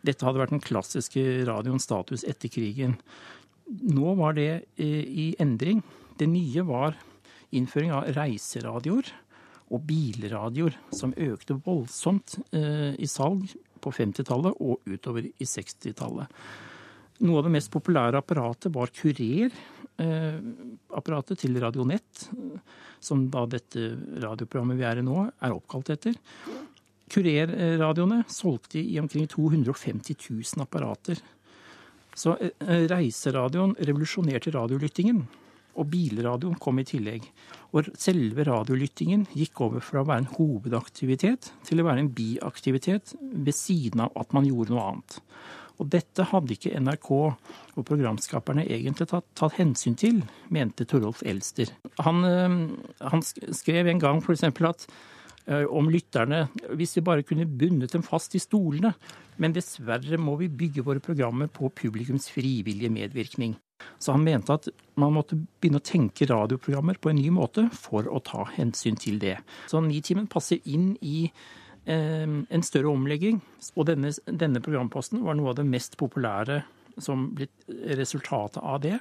Dette 0.00 0.24
hadde 0.24 0.40
vært 0.40 0.54
den 0.54 0.64
klassiske 0.64 1.44
radioens 1.44 1.84
status 1.84 2.24
etter 2.24 2.48
krigen. 2.52 2.96
Nå 3.68 4.14
var 4.16 4.38
det 4.38 4.50
eh, 4.80 5.04
i 5.04 5.26
endring. 5.42 5.84
Det 6.16 6.30
nye 6.30 6.64
var 6.64 6.96
innføring 7.52 7.92
av 7.92 8.08
reiseradioer 8.16 9.12
og 9.70 9.84
bilradioer, 9.86 10.74
som 10.96 11.12
økte 11.12 11.60
voldsomt 11.66 12.38
eh, 12.56 12.96
i 12.96 13.08
salg 13.10 13.52
på 13.80 13.92
50-tallet 13.94 14.56
og 14.64 14.80
utover 14.88 15.28
i 15.28 15.46
60-tallet. 15.46 16.32
Noe 17.20 17.40
av 17.40 17.46
det 17.46 17.52
mest 17.52 17.72
populære 17.72 18.20
apparatet 18.22 18.72
var 18.72 18.92
Kurer, 18.96 19.52
eh, 20.00 20.38
til 21.36 21.60
Radionett, 21.60 22.28
som 23.00 23.28
da 23.30 23.44
dette 23.46 23.90
radioprogrammet 24.22 24.78
vi 24.78 24.86
er 24.88 24.98
i 24.98 25.04
nå, 25.04 25.26
er 25.28 25.52
oppkalt 25.52 25.90
etter. 25.90 26.14
Kurerradioene 27.10 28.22
solgte 28.30 28.78
i 28.78 28.98
omkring 29.00 29.26
250 29.26 30.16
000 30.30 30.62
apparater. 30.62 31.18
Så 32.14 32.36
reiseradioen 32.60 33.74
revolusjonerte 33.78 34.52
radiolyttingen. 34.54 35.24
Og 35.78 35.86
bilradioen 35.86 36.58
kom 36.58 36.80
i 36.82 36.86
tillegg. 36.86 37.24
Og 37.74 37.88
selve 37.98 38.44
radiolyttingen 38.46 39.26
gikk 39.38 39.62
over 39.66 39.84
fra 39.84 40.02
å 40.02 40.08
være 40.08 40.24
en 40.24 40.32
hovedaktivitet 40.34 41.52
til 41.66 41.80
å 41.80 41.86
være 41.86 42.04
en 42.04 42.12
biaktivitet 42.14 43.14
ved 43.20 43.56
siden 43.56 44.04
av 44.06 44.16
at 44.18 44.34
man 44.36 44.48
gjorde 44.48 44.74
noe 44.74 44.86
annet. 44.90 45.20
Og 45.80 45.88
dette 45.88 46.26
hadde 46.28 46.54
ikke 46.54 46.74
NRK 46.82 47.08
og 47.16 47.86
programskaperne 47.88 48.66
egentlig 48.68 49.08
tatt, 49.10 49.26
tatt 49.38 49.56
hensyn 49.56 49.96
til, 49.98 50.20
mente 50.52 50.84
Torolf 50.88 51.22
Elster. 51.26 51.72
Han, 52.04 52.20
øh, 52.28 52.58
han 53.00 53.24
skrev 53.24 53.88
en 53.88 54.02
gang 54.02 54.20
f.eks. 54.20 54.44
at 54.44 54.86
øh, 55.48 55.64
om 55.72 55.88
lytterne 55.88 56.48
Hvis 56.76 56.96
vi 56.96 57.00
bare 57.00 57.22
kunne 57.22 57.46
bundet 57.46 57.92
dem 57.92 58.02
fast 58.02 58.34
i 58.34 58.42
stolene. 58.42 58.92
Men 59.40 59.56
dessverre 59.56 60.18
må 60.20 60.36
vi 60.36 60.48
bygge 60.52 60.84
våre 60.84 61.00
programmer 61.00 61.46
på 61.48 61.72
publikums 61.72 62.28
frivillige 62.30 62.92
medvirkning. 62.92 63.56
Så 63.98 64.12
han 64.12 64.24
mente 64.24 64.52
at 64.52 64.68
man 65.00 65.14
måtte 65.16 65.38
begynne 65.60 65.80
å 65.80 65.84
tenke 65.84 66.28
radioprogrammer 66.28 67.00
på 67.00 67.08
en 67.08 67.16
ny 67.16 67.30
måte 67.32 67.64
for 67.72 68.04
å 68.04 68.20
ta 68.20 68.44
hensyn 68.58 68.98
til 69.00 69.16
det. 69.22 69.38
Så 69.70 69.80
Nitimen 69.80 70.28
passer 70.28 70.60
inn 70.68 70.92
i 71.00 71.30
eh, 71.30 71.59
en 71.86 72.62
større 72.62 72.90
omlegging. 72.92 73.40
Og 73.74 73.86
denne, 73.88 74.12
denne, 74.26 74.60
programposten 74.62 75.22
var 75.24 75.34
noe 75.38 75.52
av 75.52 75.56
det 75.58 75.64
mest 75.66 75.96
populære 76.00 76.60
som 77.00 77.30
blitt 77.34 77.70
resultatet 77.98 78.60
av 78.60 78.82
det. 78.84 78.98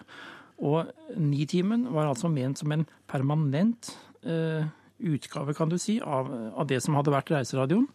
Og 0.64 0.90
Nitimen 1.20 1.88
var 1.94 2.10
altså 2.10 2.32
ment 2.32 2.60
som 2.60 2.72
en 2.76 2.86
permanent 3.10 3.92
eh, 4.24 4.68
utgave, 5.00 5.56
kan 5.56 5.72
du 5.72 5.78
si, 5.80 6.00
av, 6.04 6.32
av 6.56 6.68
det 6.68 6.82
som 6.84 6.98
hadde 7.00 7.14
vært 7.14 7.32
Reiseradioen 7.32 7.88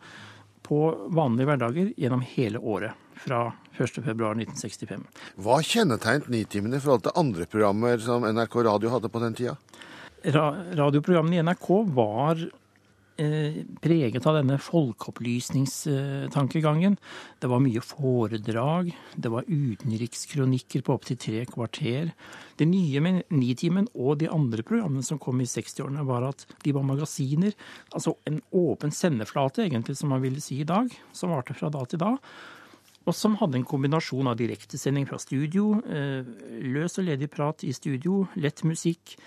på 0.64 0.78
vanlige 1.12 1.50
hverdager 1.50 1.90
gjennom 2.00 2.22
hele 2.24 2.60
året 2.60 2.96
fra 3.20 3.50
1.2.1965. 3.76 5.04
Hva 5.44 5.58
kjennetegnet 5.64 6.30
Nitimen 6.32 6.72
i 6.72 6.80
forhold 6.80 7.04
til 7.04 7.18
andre 7.20 7.46
programmer 7.50 8.00
som 8.02 8.24
NRK 8.24 8.56
Radio 8.64 8.94
hadde 8.94 9.10
på 9.12 9.22
den 9.22 9.36
tida? 9.36 9.58
Ra 10.34 10.46
radioprogrammene 10.72 11.36
i 11.36 11.44
NRK 11.44 11.68
var 11.92 12.40
eh, 12.40 12.63
preget 13.16 14.26
av 14.26 14.34
denne 14.38 14.58
folkeopplysningstankegangen. 14.58 16.96
Det 17.38 17.46
var 17.50 17.60
mye 17.62 17.80
foredrag, 17.84 18.96
det 19.14 19.28
var 19.30 19.44
utenrikskronikker 19.48 20.82
på 20.82 20.92
opptil 20.96 21.16
tre 21.22 21.44
kvarter. 21.50 22.12
Det 22.58 22.66
nye 22.70 23.00
med 23.04 23.22
Nitimen 23.34 23.88
og 23.94 24.18
de 24.22 24.28
andre 24.32 24.62
programmene 24.66 25.02
som 25.06 25.18
kom 25.22 25.40
i 25.40 25.50
60-årene, 25.50 26.08
var 26.08 26.22
at 26.30 26.40
de 26.64 26.70
var 26.74 26.84
magasiner. 26.86 27.52
Altså 27.94 28.10
en 28.28 28.40
åpen 28.50 28.90
sendeflate, 28.94 29.62
egentlig, 29.66 29.96
som 29.98 30.08
man 30.14 30.24
ville 30.24 30.40
si 30.42 30.54
i 30.62 30.68
dag, 30.68 30.86
som 31.12 31.30
varte 31.34 31.54
fra 31.54 31.68
da 31.70 31.82
til 31.86 31.98
da 32.02 32.12
og 33.04 33.12
som 33.12 33.34
hadde 33.36 33.58
en 33.60 33.66
kombinasjon 33.68 34.30
av 34.30 34.38
direktesending 34.38 35.04
fra 35.08 35.18
studio, 35.20 35.76
eh, 35.84 36.24
løs 36.64 36.98
og 36.98 37.04
ledig 37.04 37.28
prat 37.30 37.64
i 37.64 37.72
studio, 37.76 38.26
lett 38.34 38.64
musikk, 38.64 39.18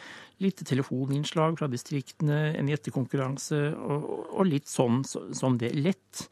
litt 0.43 0.61
telefoninnslag 0.67 1.57
fra 1.59 1.69
distriktene, 1.71 2.53
en 2.57 2.69
gjettekonkurranse 2.71 3.61
og, 3.77 4.07
og 4.37 4.49
litt 4.49 4.69
sånn 4.69 5.01
som 5.07 5.57
det. 5.61 5.73
Lett. 5.77 6.27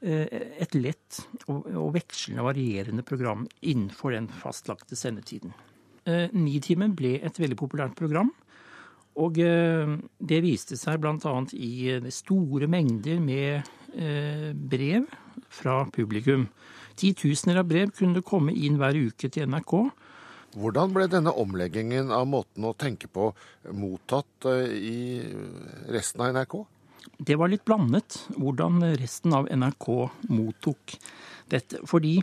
Eh, 0.00 0.26
et 0.62 0.76
lett 0.78 1.22
og, 1.50 1.66
vekslende 1.96 2.44
varierende 2.46 3.02
program 3.06 3.46
innenfor 3.60 4.14
den 4.14 4.28
fastlagte 4.42 4.98
sendetiden. 4.98 5.54
Eh, 6.06 6.28
Nitimen 6.36 6.94
ble 6.98 7.16
et 7.18 7.40
veldig 7.40 7.58
populært 7.58 7.96
program. 7.98 8.30
Og 9.18 9.34
det 9.34 10.36
viste 10.44 10.76
seg 10.78 11.00
bl.a. 11.02 11.32
i 11.58 12.10
store 12.14 12.68
mengder 12.70 13.16
med 13.18 13.66
brev 14.70 15.08
fra 15.50 15.80
publikum. 15.90 16.44
Titusener 16.98 17.58
av 17.58 17.66
brev 17.66 17.90
kunne 17.98 18.22
komme 18.26 18.54
inn 18.54 18.78
hver 18.78 18.94
uke 18.94 19.26
til 19.26 19.50
NRK. 19.50 19.74
Hvordan 20.58 20.94
ble 20.94 21.06
denne 21.10 21.34
omleggingen 21.38 22.10
av 22.14 22.26
måten 22.30 22.66
å 22.66 22.74
tenke 22.78 23.10
på 23.10 23.30
mottatt 23.76 24.48
eh, 24.50 24.74
i 24.74 24.98
resten 25.94 26.24
av 26.24 26.34
NRK? 26.34 26.58
Det 27.18 27.36
var 27.38 27.50
litt 27.50 27.64
blandet 27.66 28.20
hvordan 28.36 28.82
resten 28.98 29.34
av 29.34 29.48
NRK 29.50 29.88
mottok 30.30 30.94
dette. 31.50 31.80
Fordi 31.88 32.18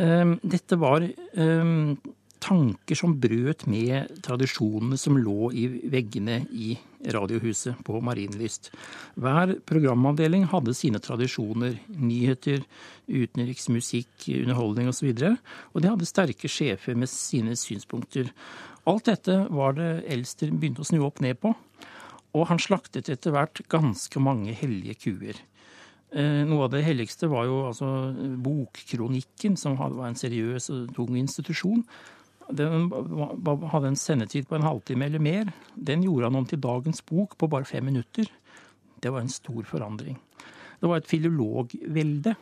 um, 0.00 0.36
dette 0.40 0.78
var 0.80 1.04
um, 1.34 1.96
tanker 2.40 2.98
som 2.98 3.16
brøt 3.20 3.66
med 3.68 4.20
tradisjonene 4.24 4.98
som 5.00 5.18
lå 5.20 5.50
i 5.52 5.66
veggene 5.92 6.42
i 6.52 6.76
Radiohuset 7.06 7.78
på 7.86 8.00
Marienlyst. 8.02 8.72
Hver 9.20 9.54
programavdeling 9.68 10.48
hadde 10.50 10.74
sine 10.74 10.98
tradisjoner. 11.02 11.76
Nyheter, 11.94 12.64
utenriks, 13.06 13.68
musikk, 13.70 14.10
underholdning 14.26 14.90
osv. 14.90 15.12
Og, 15.12 15.20
så 15.20 15.34
og 15.74 15.84
de 15.84 15.92
hadde 15.92 16.10
sterke 16.10 16.50
sjefer 16.50 16.98
med 16.98 17.10
sine 17.12 17.54
synspunkter. 17.58 18.32
Alt 18.88 19.10
dette 19.10 19.44
var 19.54 19.76
det 19.78 19.92
Elster 20.10 20.50
begynte 20.50 20.82
å 20.82 20.88
snu 20.88 21.02
opp 21.06 21.22
ned 21.24 21.38
på. 21.42 21.54
Og 22.36 22.48
han 22.50 22.60
slaktet 22.60 23.08
etter 23.12 23.32
hvert 23.34 23.62
ganske 23.70 24.20
mange 24.20 24.52
hellige 24.56 24.98
kuer. 25.06 25.38
Eh, 26.08 26.44
noe 26.48 26.64
av 26.64 26.72
det 26.72 26.86
helligste 26.86 27.28
var 27.28 27.44
jo 27.48 27.66
altså 27.68 27.88
Bokkronikken, 28.40 29.58
som 29.60 29.76
var 29.76 30.06
en 30.08 30.16
seriøs 30.18 30.70
og 30.72 30.94
tung 30.96 31.18
institusjon. 31.20 31.84
Den 32.48 32.88
hadde 33.72 33.90
en 33.90 33.98
sendetid 33.98 34.48
på 34.48 34.56
en 34.56 34.66
halvtime 34.66 35.06
eller 35.06 35.22
mer. 35.22 35.52
Den 35.74 36.02
gjorde 36.02 36.30
han 36.30 36.38
om 36.40 36.46
til 36.48 36.60
dagens 36.62 37.02
bok 37.04 37.36
på 37.38 37.48
bare 37.50 37.68
fem 37.68 37.84
minutter. 37.84 38.28
Det 39.00 39.12
var 39.12 39.20
en 39.20 39.32
stor 39.32 39.62
forandring. 39.68 40.18
Det 40.80 40.88
var 40.88 41.02
et 41.02 41.10
filologvelde 41.10 42.34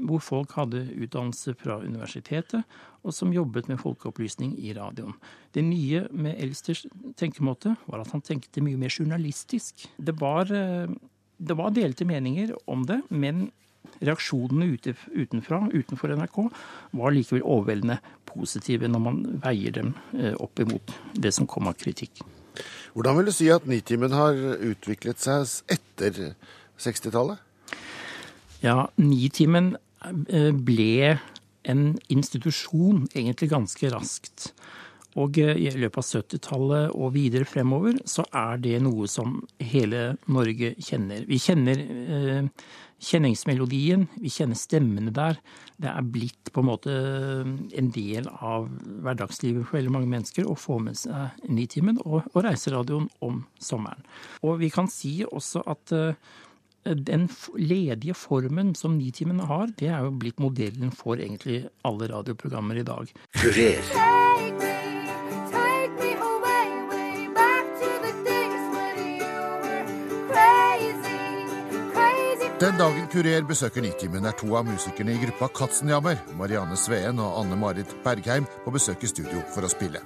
hvor 0.00 0.22
folk 0.24 0.54
hadde 0.56 0.86
utdannelse 1.04 1.52
fra 1.60 1.76
universitetet, 1.82 2.62
og 3.04 3.12
som 3.12 3.32
jobbet 3.34 3.68
med 3.68 3.80
folkeopplysning 3.82 4.54
i 4.56 4.72
radioen. 4.76 5.12
Det 5.52 5.64
nye 5.66 6.06
med 6.10 6.38
Elsters 6.40 6.86
tenkemåte 7.18 7.74
var 7.86 8.00
at 8.00 8.12
han 8.14 8.24
tenkte 8.24 8.64
mye 8.64 8.80
mer 8.80 8.92
journalistisk. 8.92 9.84
Det 9.98 10.14
var, 10.20 10.48
eh, 10.48 10.88
det 11.36 11.56
var 11.58 11.70
delte 11.76 12.08
meninger 12.08 12.54
om 12.66 12.86
det, 12.86 13.02
men 13.10 13.50
reaksjonene 14.02 14.68
utenfra, 14.72 15.62
utenfor 15.72 16.14
NRK, 16.18 16.38
var 16.98 17.14
likevel 17.14 17.44
overveldende 17.44 17.98
positive 18.28 18.90
når 18.90 19.04
man 19.04 19.20
veier 19.42 19.74
dem 19.78 19.94
eh, 20.18 20.34
opp 20.42 20.62
imot 20.62 20.94
det 21.14 21.34
som 21.34 21.48
kom 21.50 21.70
av 21.70 21.78
kritikk. 21.80 22.24
Hvordan 22.92 23.18
vil 23.18 23.30
du 23.30 23.34
si 23.34 23.48
at 23.52 23.66
Nitimen 23.68 24.12
har 24.12 24.36
utviklet 24.36 25.22
seg 25.22 25.46
etter 25.72 26.34
60-tallet? 26.82 27.40
Ja, 28.62 28.88
Nitimen 29.00 29.74
eh, 30.28 30.52
ble 30.52 31.16
en 31.62 31.82
institusjon 32.10 33.06
egentlig 33.14 33.52
ganske 33.52 33.90
raskt. 33.94 34.50
Og 35.20 35.38
eh, 35.40 35.56
i 35.58 35.72
løpet 35.76 36.00
av 36.00 36.22
70-tallet 36.22 36.94
og 36.96 37.12
videre 37.16 37.48
fremover 37.48 37.98
så 38.08 38.24
er 38.28 38.62
det 38.62 38.78
noe 38.84 39.08
som 39.10 39.40
hele 39.60 40.12
Norge 40.32 40.74
kjenner. 40.80 41.26
Vi 41.28 41.40
kjenner 41.42 41.82
eh, 41.82 42.48
kjenningsmelodien, 43.02 44.06
vi 44.22 44.30
kjenner 44.32 44.58
stemmene 44.58 45.12
der. 45.14 45.40
Det 45.82 45.90
er 45.90 46.06
blitt 46.14 46.52
på 46.54 46.62
en 46.62 46.68
måte 46.68 46.94
en 47.42 47.90
del 47.94 48.28
av 48.30 48.68
hverdagslivet 49.02 49.66
for 49.66 49.80
veldig 49.80 49.94
mange 49.96 50.12
mennesker 50.12 50.46
å 50.46 50.56
få 50.58 50.78
med 50.84 51.00
seg 51.00 51.42
Nitimen 51.50 51.98
og, 52.04 52.22
og 52.32 52.40
reiseradioen 52.46 53.10
om 53.24 53.42
sommeren. 53.60 54.06
Og 54.46 54.60
vi 54.62 54.70
kan 54.72 54.90
si 54.92 55.18
også 55.26 55.64
at 55.74 55.94
eh, 55.96 56.32
den 56.82 57.28
ledige 57.58 58.14
formen 58.18 58.74
som 58.78 58.96
Nitimen 58.98 59.44
har, 59.50 59.68
det 59.78 59.92
er 59.92 60.06
jo 60.06 60.16
blitt 60.22 60.42
modellen 60.42 60.94
for 60.94 61.20
egentlig 61.20 61.64
alle 61.86 62.10
radioprogrammer 62.14 62.82
i 62.82 62.86
dag. 62.86 63.14
Kurer. 63.38 64.21
Den 72.62 72.76
dagen 72.78 73.08
Kurer 73.10 73.42
besøker 73.42 73.82
Nitimen, 73.82 74.22
er 74.22 74.36
to 74.38 74.52
av 74.54 74.68
musikerne 74.68 75.16
i 75.16 75.18
gruppa 75.18 75.48
Katzenjammer, 75.50 76.20
Marianne 76.38 76.76
Sveen 76.78 77.18
og 77.18 77.40
Anne 77.40 77.58
Marit 77.58 77.90
Bergheim, 78.04 78.46
på 78.62 78.70
besøk 78.70 79.02
i 79.02 79.10
studio 79.10 79.42
for 79.50 79.66
å 79.66 79.70
spille 79.72 79.98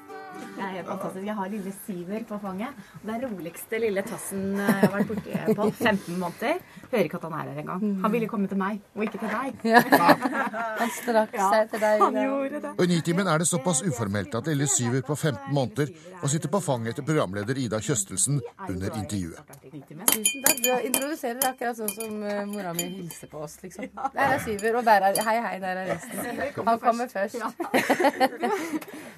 helt 0.87 1.01
fantastisk. 1.01 1.27
Jeg 1.27 1.35
har 1.35 1.49
lille 1.51 1.73
Siver 1.87 2.25
på 2.29 2.39
fanget. 2.43 2.69
Det 3.03 3.15
er 3.15 3.25
roligste 3.27 3.81
lille 3.83 4.03
tassen 4.07 4.45
jeg 4.57 4.75
har 4.83 4.93
vært 4.93 5.11
borti 5.11 5.55
på 5.59 5.69
15 5.71 6.19
måneder. 6.21 6.61
Hører 6.93 7.09
ikke 7.09 7.19
at 7.21 7.27
han 7.27 7.37
er 7.41 7.51
her 7.51 7.61
engang. 7.63 7.85
Han 8.05 8.13
ville 8.13 8.29
komme 8.31 8.49
til 8.51 8.61
meg, 8.61 8.81
og 8.95 9.07
ikke 9.07 9.23
til 9.23 9.35
deg. 9.35 9.65
Ja. 9.77 9.81
Han 10.79 10.91
strakk 10.93 11.35
seg 11.37 11.71
til 11.73 11.83
deg. 11.83 12.03
Han 12.03 12.17
gjorde 12.21 12.61
det. 12.63 12.73
Og 12.77 12.83
I 12.85 12.89
Nitimen 12.91 13.29
er 13.29 13.43
det 13.43 13.49
såpass 13.49 13.83
uformelt 13.87 14.35
at 14.39 14.49
lille 14.51 14.69
Syver 14.71 15.03
på 15.07 15.17
15 15.17 15.55
måneder 15.55 15.91
må 16.23 16.31
sitte 16.31 16.51
på 16.53 16.61
fanget 16.65 16.99
til 16.99 17.07
programleder 17.07 17.59
Ida 17.61 17.81
Kjøstelsen 17.83 18.41
under 18.69 18.99
intervjuet. 19.01 19.41
Tusen 19.67 20.45
takk. 20.47 20.63
Du 20.63 20.71
introduserer 20.89 21.49
akkurat 21.51 21.79
sånn 21.79 21.93
som 21.93 22.23
uh, 22.23 22.43
mora 22.51 22.73
mi 22.77 22.87
hilser 22.99 23.31
på 23.33 23.43
oss, 23.47 23.59
liksom. 23.65 23.89
Der 24.15 24.37
er 24.37 24.43
Syver, 24.45 24.81
og 24.81 24.87
der 24.87 25.11
er 25.11 25.23
Hei, 25.27 25.37
hei, 25.43 25.55
der 25.63 25.83
er 25.83 25.93
resten. 25.95 26.67
Han 26.67 26.81
kommer 26.83 27.11
først. 27.11 27.37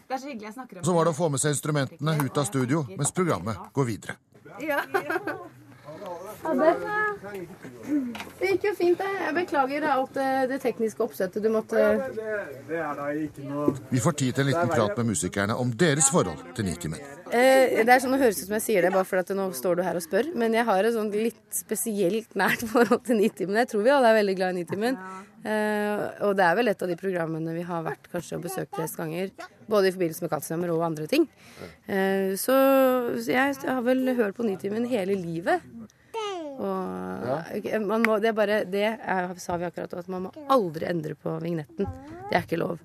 Det 0.09 0.15
er 0.15 0.21
så 0.23 0.29
hyggelig 0.31 0.47
jeg 0.47 0.55
snakker 0.55 0.79
om 0.81 0.85
Så 0.89 0.93
var 0.97 1.05
det 1.05 1.11
å 1.13 1.17
få 1.19 1.27
med 1.29 1.41
seg 1.43 1.57
instrumentene 1.59 2.17
ut 2.25 2.39
av 2.39 2.45
studio 2.45 2.87
mens 2.97 3.13
programmet 3.13 3.59
går 3.75 3.85
videre. 3.85 4.17
Ja. 4.63 4.83
Ha 6.43 6.53
det. 6.55 6.73
Det 8.39 8.51
gikk 8.53 8.65
jo 8.69 8.73
fint, 8.79 8.99
det. 9.01 9.09
Jeg 9.25 9.35
beklager 9.35 9.87
alt 9.91 10.13
det, 10.15 10.27
det 10.53 10.59
tekniske 10.63 11.03
oppsettet 11.03 11.43
du 11.43 11.49
måtte 11.51 11.75
Det 12.69 12.79
er 12.79 12.93
da 12.99 13.09
ikke 13.19 13.47
noe 13.49 13.73
Vi 13.91 14.03
får 14.05 14.17
tid 14.21 14.37
til 14.37 14.45
en 14.45 14.51
liten 14.53 14.71
prat 14.71 14.95
med 15.01 15.09
musikerne 15.11 15.57
om 15.59 15.73
deres 15.81 16.11
forhold 16.15 16.39
til 16.55 16.69
Nitimen. 16.69 17.01
eh, 17.33 17.83
Det 17.83 17.89
er 17.91 18.05
sånn, 18.05 18.15
det 18.15 18.21
høres 18.23 18.39
ut 18.43 18.47
som 18.47 18.55
jeg 18.59 18.67
sier 18.69 18.87
det 18.87 18.93
bare 18.95 19.09
fordi 19.09 19.25
at 19.27 19.35
nå 19.41 19.49
står 19.57 19.81
du 19.81 19.83
her 19.89 19.99
og 19.99 20.05
spør, 20.05 20.31
men 20.39 20.55
jeg 20.55 20.65
har 20.69 20.85
et 20.85 20.95
sånn 20.95 21.11
litt 21.11 21.43
spesielt 21.59 22.39
nært 22.39 22.63
forhold 22.75 23.03
til 23.09 23.19
Nitimen. 23.19 23.59
Jeg 23.65 23.73
tror 23.75 23.83
vi 23.89 23.95
alle 23.97 24.13
er 24.15 24.21
veldig 24.21 24.37
glad 24.39 24.55
i 24.55 24.63
Nitimen. 24.63 25.01
Eh, 25.49 26.07
og 26.27 26.33
det 26.39 26.45
er 26.47 26.57
vel 26.59 26.69
et 26.71 26.81
av 26.83 26.89
de 26.91 26.97
programmene 26.99 27.53
vi 27.55 27.67
har 27.67 27.83
vært 27.87 28.09
kanskje 28.15 28.39
og 28.39 28.47
besøkt 28.47 28.75
flest 28.79 28.99
ganger. 28.99 29.31
Både 29.71 29.91
i 29.91 29.95
forbindelse 29.95 30.23
med 30.25 30.33
Katzenhammer 30.33 30.73
og 30.77 30.87
andre 30.87 31.07
ting. 31.11 31.27
Eh, 31.89 32.35
så 32.39 32.55
så 33.19 33.31
jeg 33.35 33.59
har 33.67 33.83
vel 33.87 34.07
hørt 34.19 34.39
på 34.39 34.47
Nitimen 34.47 34.87
hele 34.91 35.15
livet. 35.19 35.63
Og 36.59 37.83
man 37.87 38.03
må, 38.03 38.19
det 38.19 38.33
er 38.33 38.37
bare 38.37 38.63
Det 38.67 38.85
er, 38.85 39.29
sa 39.39 39.57
vi 39.61 39.69
akkurat, 39.69 39.95
at 39.95 40.09
man 40.11 40.27
må 40.27 40.33
aldri 40.51 40.89
endre 40.91 41.15
på 41.15 41.37
vignetten. 41.43 41.87
Det 42.29 42.35
er 42.35 42.47
ikke 42.47 42.59
lov. 42.61 42.83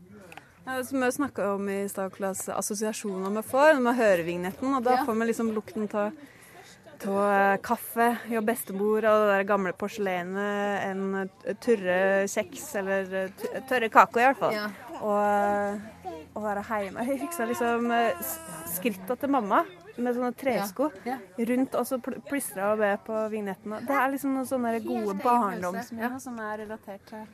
Ja, 0.63 0.77
som 0.88 1.01
vi 1.03 1.10
snakka 1.12 1.50
om 1.56 1.65
i 1.70 1.82
stad, 1.92 2.13
hva 2.15 2.32
assosiasjoner 2.56 3.34
vi 3.39 3.44
får 3.50 3.74
når 3.80 3.89
vi 3.89 3.98
hører 4.00 4.24
vignetten. 4.27 4.77
Og 4.77 4.86
da 4.86 5.01
får 5.03 5.18
vi 5.20 5.27
liksom 5.32 5.51
lukten 5.56 5.89
av 5.92 6.13
kaffe 7.65 8.06
hos 8.30 8.46
bestemor 8.48 9.03
og 9.03 9.25
det 9.25 9.32
der 9.34 9.48
gamle 9.50 9.74
porselenet, 9.75 10.86
en 10.88 11.58
tørre 11.60 11.98
kjeks 12.32 12.70
eller 12.80 13.34
tørre 13.68 13.89
kake 13.92 14.22
i 14.22 14.27
hvert 14.30 14.39
fall. 14.39 14.56
Ja. 14.56 14.70
Og 15.03 16.38
å 16.38 16.42
være 16.46 16.63
hjemme. 16.86 17.03
Jeg 17.10 17.25
husker 17.25 17.50
liksom 17.50 17.92
eh, 17.94 18.22
skritta 18.74 19.18
til 19.20 19.34
mamma 19.34 19.63
med 19.97 20.15
sånne 20.15 20.31
tresko 20.39 20.88
rundt 21.51 21.75
og 21.77 21.85
så 21.85 22.00
pl- 22.01 22.19
plystra 22.29 22.71
og 22.73 22.79
be 22.81 22.91
på 23.05 23.19
vignetten. 23.33 23.75
Det 23.88 23.93
er 24.00 24.12
liksom 24.15 24.33
noen 24.38 24.47
sånne 24.50 24.71
gode 24.85 25.13
barndomsminner 25.21 26.19
som 26.23 26.39
er 26.41 26.63
relatert 26.63 27.05
til 27.12 27.25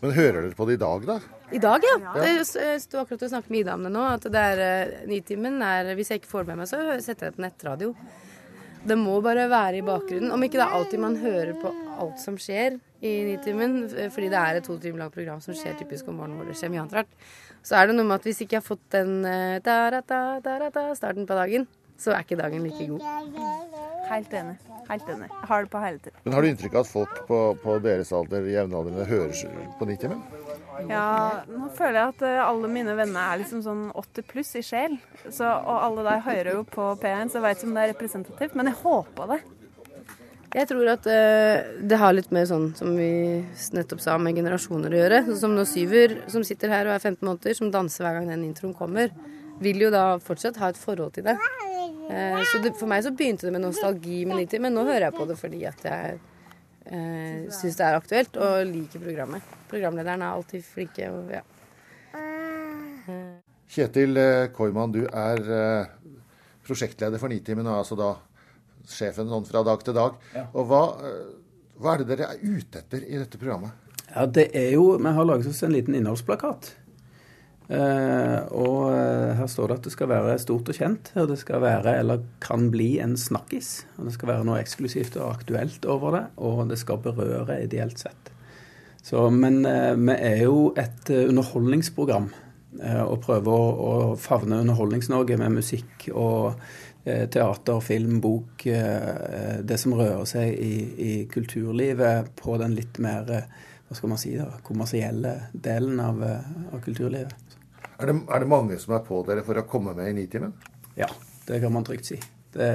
Men 0.00 0.12
hører 0.14 0.42
dere 0.46 0.54
på 0.56 0.66
det 0.68 0.76
i 0.78 0.80
dag, 0.80 1.04
da? 1.08 1.18
I 1.52 1.58
dag, 1.58 1.82
ja. 1.84 1.96
Ja. 2.14 2.24
Jeg 2.24 2.80
sto 2.84 3.00
akkurat 3.02 3.22
og 3.26 3.30
snakket 3.32 3.50
med 3.50 3.60
Ida 3.64 3.74
om 3.74 3.82
det 3.88 3.92
nå. 3.92 4.04
At 4.14 4.22
det 4.30 4.42
er 4.54 4.60
eh, 4.64 5.06
Nitimen 5.10 5.60
er 5.62 5.92
Hvis 5.98 6.12
jeg 6.12 6.20
ikke 6.22 6.30
får 6.30 6.44
det 6.46 6.52
med 6.54 6.60
meg, 6.62 6.68
så 6.70 6.80
setter 7.02 7.28
jeg 7.28 7.34
på 7.36 7.42
nettradio. 7.42 7.94
Det 8.88 8.96
må 8.96 9.16
bare 9.20 9.48
være 9.50 9.80
i 9.80 9.84
bakgrunnen. 9.84 10.30
Om 10.32 10.44
ikke 10.46 10.60
det 10.60 10.66
er 10.68 10.76
alltid 10.78 11.02
man 11.02 11.16
hører 11.18 11.56
på 11.60 11.72
alt 11.98 12.20
som 12.22 12.36
skjer 12.38 12.78
i 13.02 13.12
Nitimen, 13.26 13.88
fordi 14.14 14.28
det 14.30 14.38
er 14.38 14.58
et 14.60 14.64
to 14.66 14.78
timer 14.82 15.04
langt 15.04 15.14
program 15.14 15.42
som 15.42 15.54
skjer 15.54 15.76
typisk 15.78 16.08
om 16.10 16.16
morgenen 16.18 16.38
hvor 16.40 16.48
det 16.50 16.56
skjer 16.58 16.70
mye 16.72 16.80
annet 16.84 16.96
rart, 17.00 17.12
så 17.62 17.76
er 17.78 17.86
det 17.90 17.94
noe 17.98 18.06
med 18.06 18.16
at 18.20 18.26
hvis 18.26 18.40
ikke 18.42 18.56
jeg 18.56 18.62
har 18.62 18.66
fått 18.66 18.86
den 18.94 19.12
eh, 19.26 19.58
da-ra-da, 19.66 20.18
da-ra-da, 20.42 20.84
starten 20.98 21.26
på 21.28 21.36
dagen, 21.38 21.66
så 21.98 22.14
er 22.14 22.24
ikke 22.24 22.38
dagen 22.38 22.64
like 22.64 22.86
god. 22.88 23.04
Helt 24.08 24.32
enig. 24.32 24.56
Helt 24.88 25.08
enig. 25.12 25.26
Jeg 25.28 25.48
har 25.50 25.64
det 25.64 25.70
på 25.72 25.80
hele 25.82 25.98
tiden. 25.98 26.20
Men 26.24 26.32
Har 26.34 26.42
du 26.42 26.48
inntrykk 26.48 26.76
av 26.78 26.86
at 26.86 26.90
folk 26.92 27.18
på, 27.28 27.40
på 27.60 27.74
deres 27.84 28.12
alder, 28.16 28.46
jevnaldrende, 28.48 29.04
hører 29.04 29.66
på 29.78 29.88
Nitimen? 29.88 30.22
Ja, 30.88 31.42
nå 31.50 31.68
føler 31.74 31.98
jeg 31.98 32.14
at 32.14 32.24
eh, 32.24 32.38
alle 32.40 32.70
mine 32.70 32.94
venner 32.96 33.32
er 33.32 33.40
liksom 33.42 33.60
sånn 33.66 33.84
80 33.98 34.26
pluss 34.30 34.54
i 34.56 34.62
sjel. 34.64 34.96
Så, 35.26 35.44
og 35.44 35.76
alle 35.82 36.06
de 36.06 36.16
hører 36.28 36.52
jo 36.54 36.64
på 36.70 36.88
P1, 37.02 37.32
så 37.32 37.40
jeg 37.40 37.46
vet 37.48 37.60
ikke 37.60 37.68
om 37.68 37.76
det 37.76 37.84
er 37.84 37.92
representativt, 37.92 38.58
men 38.58 38.70
jeg 38.70 38.80
håper 38.84 39.32
det. 39.34 39.40
Jeg 40.54 40.68
tror 40.70 40.88
at 40.94 41.04
uh, 41.04 41.80
det 41.84 41.98
har 42.00 42.14
litt 42.14 42.30
mer 42.32 42.46
sånn 42.48 42.70
som 42.78 42.94
vi 42.96 43.10
nettopp 43.76 44.00
sa, 44.00 44.14
med 44.22 44.38
generasjoner 44.38 44.94
å 44.94 45.02
gjøre. 45.02 45.24
Sånn 45.26 45.40
som 45.42 45.56
når 45.58 45.68
Syver, 45.68 46.14
som 46.32 46.46
sitter 46.46 46.72
her 46.72 46.88
og 46.88 46.94
er 46.94 47.02
15 47.02 47.20
måneder, 47.20 47.58
som 47.58 47.72
danser 47.74 48.06
hver 48.06 48.16
gang 48.16 48.30
den 48.32 48.46
introen 48.48 48.72
kommer, 48.78 49.12
vil 49.60 49.82
jo 49.82 49.90
da 49.92 50.14
fortsatt 50.22 50.56
ha 50.62 50.70
et 50.72 50.80
forhold 50.80 51.18
til 51.18 51.26
det. 51.28 51.36
Eh, 52.10 52.40
så 52.50 52.60
det, 52.64 52.74
for 52.78 52.90
meg 52.90 53.04
så 53.04 53.12
begynte 53.14 53.48
det 53.48 53.54
med 53.54 53.64
nostalgi 53.64 54.24
med 54.28 54.42
90, 54.44 54.62
men 54.64 54.76
nå 54.76 54.84
hører 54.88 55.08
jeg 55.08 55.16
på 55.16 55.26
det 55.28 55.36
fordi 55.40 55.62
at 55.68 55.84
jeg 55.88 56.18
eh, 56.86 57.48
syns 57.54 57.78
det 57.78 57.86
er 57.86 57.98
aktuelt 57.98 58.38
og 58.40 58.62
liker 58.70 59.02
programmet. 59.04 59.54
Programlederen 59.70 60.24
er 60.24 60.36
alltid 60.36 60.64
flinke 60.66 61.10
og 61.12 61.34
ja. 61.36 61.44
Kjetil 63.68 64.16
eh, 64.20 64.48
Koiman, 64.56 64.94
du 64.94 65.02
er 65.06 65.44
eh, 65.58 66.14
prosjektleder 66.66 67.20
for 67.20 67.32
Nitimen 67.32 67.68
og 67.68 67.74
er 67.74 67.82
altså 67.82 67.98
da 67.98 68.14
sjefen 68.88 69.28
sånn 69.28 69.46
fra 69.48 69.64
dag 69.66 69.84
til 69.84 69.96
dag. 69.96 70.16
Og 70.54 70.64
hva, 70.68 70.82
hva 71.76 71.92
er 71.92 72.02
det 72.02 72.08
dere 72.14 72.32
er 72.32 72.40
ute 72.40 72.80
etter 72.80 73.04
i 73.04 73.20
dette 73.20 73.40
programmet? 73.40 73.76
Ja, 74.08 74.24
det 74.24 74.48
er 74.56 74.70
jo 74.72 74.94
Vi 74.96 75.10
har 75.12 75.26
laget 75.28 75.50
oss 75.50 75.60
en 75.66 75.74
liten 75.76 75.96
innholdsplakat. 75.98 76.70
Eh, 77.68 78.38
og 78.56 78.94
eh, 78.94 79.34
her 79.36 79.48
står 79.50 79.68
det 79.68 79.76
at 79.76 79.86
det 79.88 79.92
skal 79.92 80.08
være 80.08 80.38
stort 80.40 80.70
og 80.72 80.78
kjent, 80.78 81.10
og 81.20 81.28
det 81.28 81.36
skal 81.42 81.60
være, 81.60 81.98
eller 82.00 82.24
kan 82.40 82.70
bli, 82.72 82.94
en 83.04 83.16
snakkis. 83.20 83.84
Og 83.98 84.08
det 84.08 84.16
skal 84.16 84.32
være 84.32 84.48
noe 84.48 84.60
eksklusivt 84.62 85.18
og 85.20 85.34
aktuelt 85.34 85.84
over 85.84 86.16
det, 86.16 86.24
og 86.40 86.64
det 86.70 86.80
skal 86.80 87.02
berøre 87.04 87.60
ideelt 87.66 88.00
sett. 88.00 88.32
Så, 89.04 89.28
men 89.32 89.60
eh, 89.68 89.94
vi 90.00 90.16
er 90.16 90.44
jo 90.46 90.70
et 90.80 91.12
underholdningsprogram, 91.12 92.30
og 92.78 93.14
prøver 93.24 93.78
å, 93.80 93.92
favne 94.20 94.58
Underholdnings-Norge 94.60 95.38
med 95.40 95.54
musikk 95.56 96.04
og 96.12 96.60
teater, 97.02 97.80
film, 97.82 98.18
bok. 98.22 98.62
det 98.62 99.78
som 99.80 99.96
rører 99.96 100.28
seg 100.28 100.52
i, 100.52 100.74
i 101.00 101.12
kulturlivet 101.32 102.28
på 102.38 102.58
den 102.60 102.76
litt 102.76 103.00
mer 103.02 103.24
hva 103.88 103.96
skal 103.96 104.12
man 104.12 104.20
si 104.20 104.36
da, 104.36 104.50
kommersielle 104.62 105.32
delen 105.56 105.98
av, 106.04 106.20
av 106.20 106.84
kulturlivet. 106.84 107.47
Er 107.98 108.10
det, 108.10 108.16
er 108.30 108.42
det 108.44 108.50
mange 108.50 108.78
som 108.78 108.94
er 108.94 109.06
på 109.06 109.20
dere 109.26 109.42
for 109.46 109.58
å 109.58 109.66
komme 109.66 109.94
med 109.98 110.12
i 110.12 110.16
Nitimen? 110.20 110.52
Ja, 110.98 111.08
det 111.48 111.58
kan 111.62 111.74
man 111.74 111.86
trygt 111.86 112.06
si. 112.06 112.18
Det, 112.52 112.68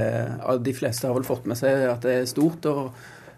de 0.62 0.74
fleste 0.76 1.08
har 1.08 1.16
vel 1.16 1.28
fått 1.28 1.48
med 1.50 1.58
seg 1.58 1.86
at 1.88 2.04
det 2.04 2.18
er 2.20 2.28
stort, 2.30 2.68
og 2.68 2.92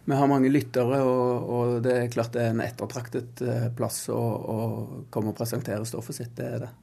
vi 0.06 0.17
har 0.17 0.30
mange 0.30 0.50
lyttere. 0.50 1.02
Og, 1.06 1.52
og 1.58 1.76
det 1.86 1.93
er 2.00 2.10
klart 2.13 2.34
det 2.34 2.41
er 2.41 2.56
en 2.56 2.63
ettertraktet 2.65 3.45
eh, 3.45 3.69
plass 3.78 4.08
å, 4.13 4.17
å 4.17 4.58
komme 5.13 5.34
og 5.34 5.38
presentere 5.38 5.86
stoffet 5.86 6.19
sitt. 6.19 6.34
Det 6.38 6.50
er 6.58 6.65
det. 6.65 6.74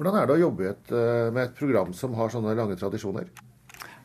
Hvordan 0.00 0.16
er 0.16 0.28
det 0.28 0.36
å 0.38 0.42
jobbe 0.46 0.68
et, 0.70 0.90
eh, 0.96 1.28
med 1.28 1.44
et 1.44 1.56
program 1.60 1.94
som 1.96 2.16
har 2.16 2.32
sånne 2.32 2.56
lange 2.56 2.80
tradisjoner? 2.80 3.28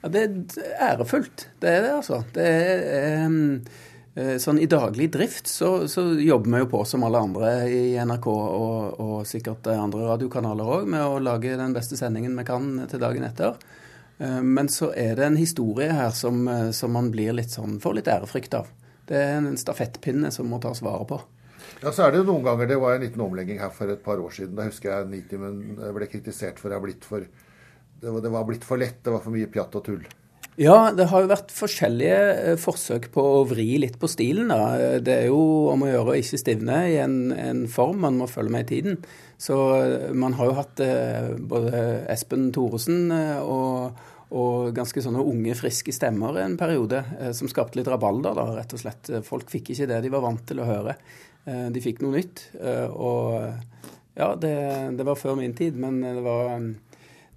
Ja, 0.03 0.11
det 0.11 0.25
er 0.25 0.71
ærefullt. 0.91 1.49
Det 1.63 1.71
er 1.71 1.85
det, 1.87 1.93
altså. 1.95 2.21
Det 2.35 2.47
er, 2.51 2.85
eh, 2.99 3.85
sånn 4.15 4.61
I 4.63 4.67
daglig 4.71 5.09
drift 5.11 5.49
så, 5.51 5.87
så 5.91 6.05
jobber 6.15 6.53
vi 6.53 6.59
jo 6.61 6.67
på 6.71 6.83
som 6.87 7.03
alle 7.03 7.19
andre 7.19 7.49
i 7.67 7.97
NRK 7.99 8.27
og, 8.31 8.99
og 9.03 9.15
sikkert 9.27 9.67
andre 9.73 10.05
radiokanaler 10.07 10.69
òg 10.77 10.87
med 10.87 11.03
å 11.03 11.17
lage 11.19 11.57
den 11.59 11.75
beste 11.75 11.99
sendingen 11.99 12.37
vi 12.39 12.45
kan 12.47 12.69
til 12.87 13.03
dagen 13.03 13.27
etter. 13.27 13.57
Eh, 14.17 14.41
Men 14.41 14.69
så 14.71 14.93
er 14.95 15.15
det 15.15 15.25
en 15.25 15.39
historie 15.39 15.91
her 15.91 16.11
som, 16.15 16.47
eh, 16.47 16.71
som 16.71 16.91
man 16.95 17.11
blir 17.11 17.35
litt 17.35 17.51
sånn, 17.51 17.79
får 17.83 17.99
litt 17.99 18.11
ærefrykt 18.11 18.53
av. 18.53 18.69
Det 19.05 19.17
er 19.19 19.37
en 19.37 19.57
stafettpinne 19.59 20.31
som 20.31 20.47
må 20.49 20.61
tas 20.61 20.81
vare 20.81 21.05
på. 21.09 21.21
Ja, 21.81 21.91
så 21.91 22.05
er 22.05 22.11
det 22.11 22.23
jo 22.23 22.29
noen 22.31 22.45
ganger, 22.45 22.67
Det 22.67 22.79
var 22.79 22.95
en 22.95 23.01
liten 23.01 23.21
omlegging 23.21 23.59
her 23.59 23.69
for 23.69 23.89
et 23.89 24.03
par 24.03 24.17
år 24.17 24.31
siden. 24.31 24.55
Da 24.55 24.63
husker 24.63 24.91
jeg 24.91 25.09
Nitimen 25.09 25.75
ble 25.75 26.07
kritisert 26.07 26.59
for 26.59 26.69
å 26.69 26.79
ha 26.79 26.79
blitt 26.79 27.03
for 27.03 27.25
det 28.01 28.11
var, 28.11 28.21
det 28.21 28.29
var 28.29 28.43
blitt 28.45 28.63
for 28.63 28.77
lett, 28.77 29.03
det 29.03 29.11
var 29.11 29.21
for 29.23 29.31
mye 29.31 29.47
pjatt 29.47 29.75
og 29.75 29.83
tull. 29.83 30.03
Ja, 30.55 30.93
det 30.95 31.09
har 31.11 31.19
jo 31.25 31.27
vært 31.27 31.49
forskjellige 31.51 32.19
eh, 32.31 32.53
forsøk 32.59 33.09
på 33.11 33.23
å 33.41 33.43
vri 33.49 33.73
litt 33.83 33.97
på 33.99 34.07
stilen. 34.07 34.47
da. 34.53 34.77
Eh, 34.79 34.97
Det 35.03 35.15
er 35.17 35.25
jo 35.27 35.39
om 35.73 35.83
å 35.83 35.89
gjøre 35.89 36.13
å 36.13 36.15
ikke 36.15 36.39
stivne 36.39 36.77
i 36.93 36.95
en, 37.03 37.17
en 37.35 37.65
form, 37.67 37.99
man 38.05 38.15
må 38.21 38.27
følge 38.31 38.53
med 38.53 38.63
i 38.63 38.69
tiden. 38.77 38.95
Så 39.35 39.57
eh, 39.75 40.13
man 40.15 40.37
har 40.39 40.47
jo 40.47 40.55
hatt 40.61 40.79
både 41.51 41.81
Espen 42.13 42.53
Thoresen 42.55 43.11
og, 43.43 43.99
og 44.31 44.71
ganske 44.77 45.03
sånne 45.03 45.25
unge, 45.27 45.57
friske 45.59 45.91
stemmer 45.91 46.39
en 46.39 46.55
periode, 46.59 47.03
som 47.35 47.51
skapte 47.51 47.81
litt 47.81 47.91
rabalder, 47.91 48.39
da, 48.39 48.47
rett 48.55 48.77
og 48.77 48.83
slett. 48.85 49.11
Folk 49.27 49.51
fikk 49.51 49.73
ikke 49.75 49.89
det 49.91 49.99
de 50.07 50.13
var 50.15 50.23
vant 50.23 50.47
til 50.47 50.63
å 50.63 50.69
høre. 50.71 50.95
De 51.45 51.83
fikk 51.83 51.99
noe 52.01 52.15
nytt. 52.15 52.47
Og 52.95 53.35
ja, 54.17 54.31
det, 54.39 54.55
det 54.97 55.05
var 55.05 55.19
før 55.19 55.35
min 55.37 55.53
tid, 55.55 55.75
men 55.77 55.99
det 56.01 56.23
var 56.25 56.55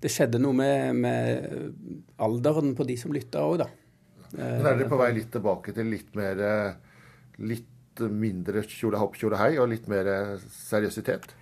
det 0.03 0.13
skjedde 0.13 0.41
noe 0.43 0.57
med, 0.57 0.97
med 1.03 2.13
alderen 2.23 2.75
på 2.79 2.87
de 2.89 2.99
som 3.01 3.15
lytta 3.15 3.43
òg, 3.45 3.63
da. 3.65 3.69
Men 4.37 4.67
er 4.67 4.77
dere 4.77 4.91
på 4.91 5.01
vei 5.01 5.13
litt 5.17 5.31
tilbake 5.33 5.73
til 5.73 5.89
litt 5.89 6.13
mer 6.19 6.43
Litt 7.39 8.03
mindre 8.07 8.63
kjole 8.67 8.99
hopp, 9.01 9.17
kjole 9.19 9.39
hei, 9.41 9.53
og 9.59 9.71
litt 9.73 9.89
mer 9.91 10.07
seriøsitet? 10.39 11.33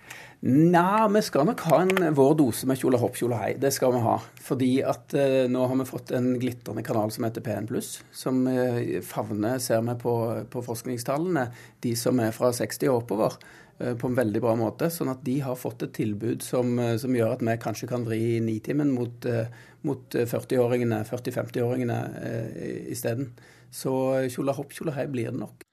Nei, 0.45 1.07
vi 1.15 1.21
skal 1.25 1.47
nok 1.49 1.63
ha 1.65 1.79
en 1.81 2.13
vår 2.13 2.35
dose 2.37 2.67
med 2.69 2.77
kjole 2.77 2.99
hopp, 3.01 3.15
kjole 3.17 3.39
hei. 3.39 3.51
Det 3.57 3.71
skal 3.73 3.95
vi 3.95 4.01
ha. 4.05 4.17
Fordi 4.45 4.69
at 4.85 5.15
eh, 5.17 5.45
nå 5.49 5.63
har 5.65 5.79
vi 5.79 5.87
fått 5.89 6.13
en 6.17 6.35
glitrende 6.37 6.83
kanal 6.85 7.09
som 7.13 7.25
heter 7.25 7.41
PN+, 7.45 7.69
som 8.13 8.43
eh, 8.51 8.99
favner, 9.05 9.57
ser 9.63 9.81
vi 9.87 9.97
på, 10.01 10.13
på 10.53 10.65
forskningstallene, 10.65 11.47
de 11.81 11.95
som 11.97 12.21
er 12.21 12.35
fra 12.37 12.53
60 12.53 12.91
og 12.91 13.01
oppover. 13.01 13.39
Eh, 13.79 13.95
På 13.95 14.07
en 14.07 14.17
veldig 14.17 14.41
bra 14.43 14.55
måte, 14.59 14.89
sånn 14.93 15.11
at 15.13 15.23
de 15.25 15.39
har 15.45 15.55
fått 15.59 15.83
et 15.87 15.93
tilbud 15.97 16.43
som, 16.45 16.77
eh, 16.79 16.97
som 16.97 17.15
gjør 17.15 17.37
at 17.37 17.45
vi 17.45 17.57
kanskje 17.61 17.89
kan 17.89 18.05
vri 18.07 18.39
Nitimen 18.43 18.91
mot, 18.95 19.25
eh, 19.25 19.47
mot 19.87 20.15
eh, 20.15 20.27
40-åringene, 20.27 21.03
40-50-åringene 21.09 21.99
eh, 22.23 22.91
isteden. 22.93 23.33
Så 23.71 23.91
kjola 24.31 24.55
hopp, 24.55 24.71
kjola 24.71 24.95
hei 24.95 25.07
blir 25.11 25.31
det 25.31 25.39
nok. 25.39 25.65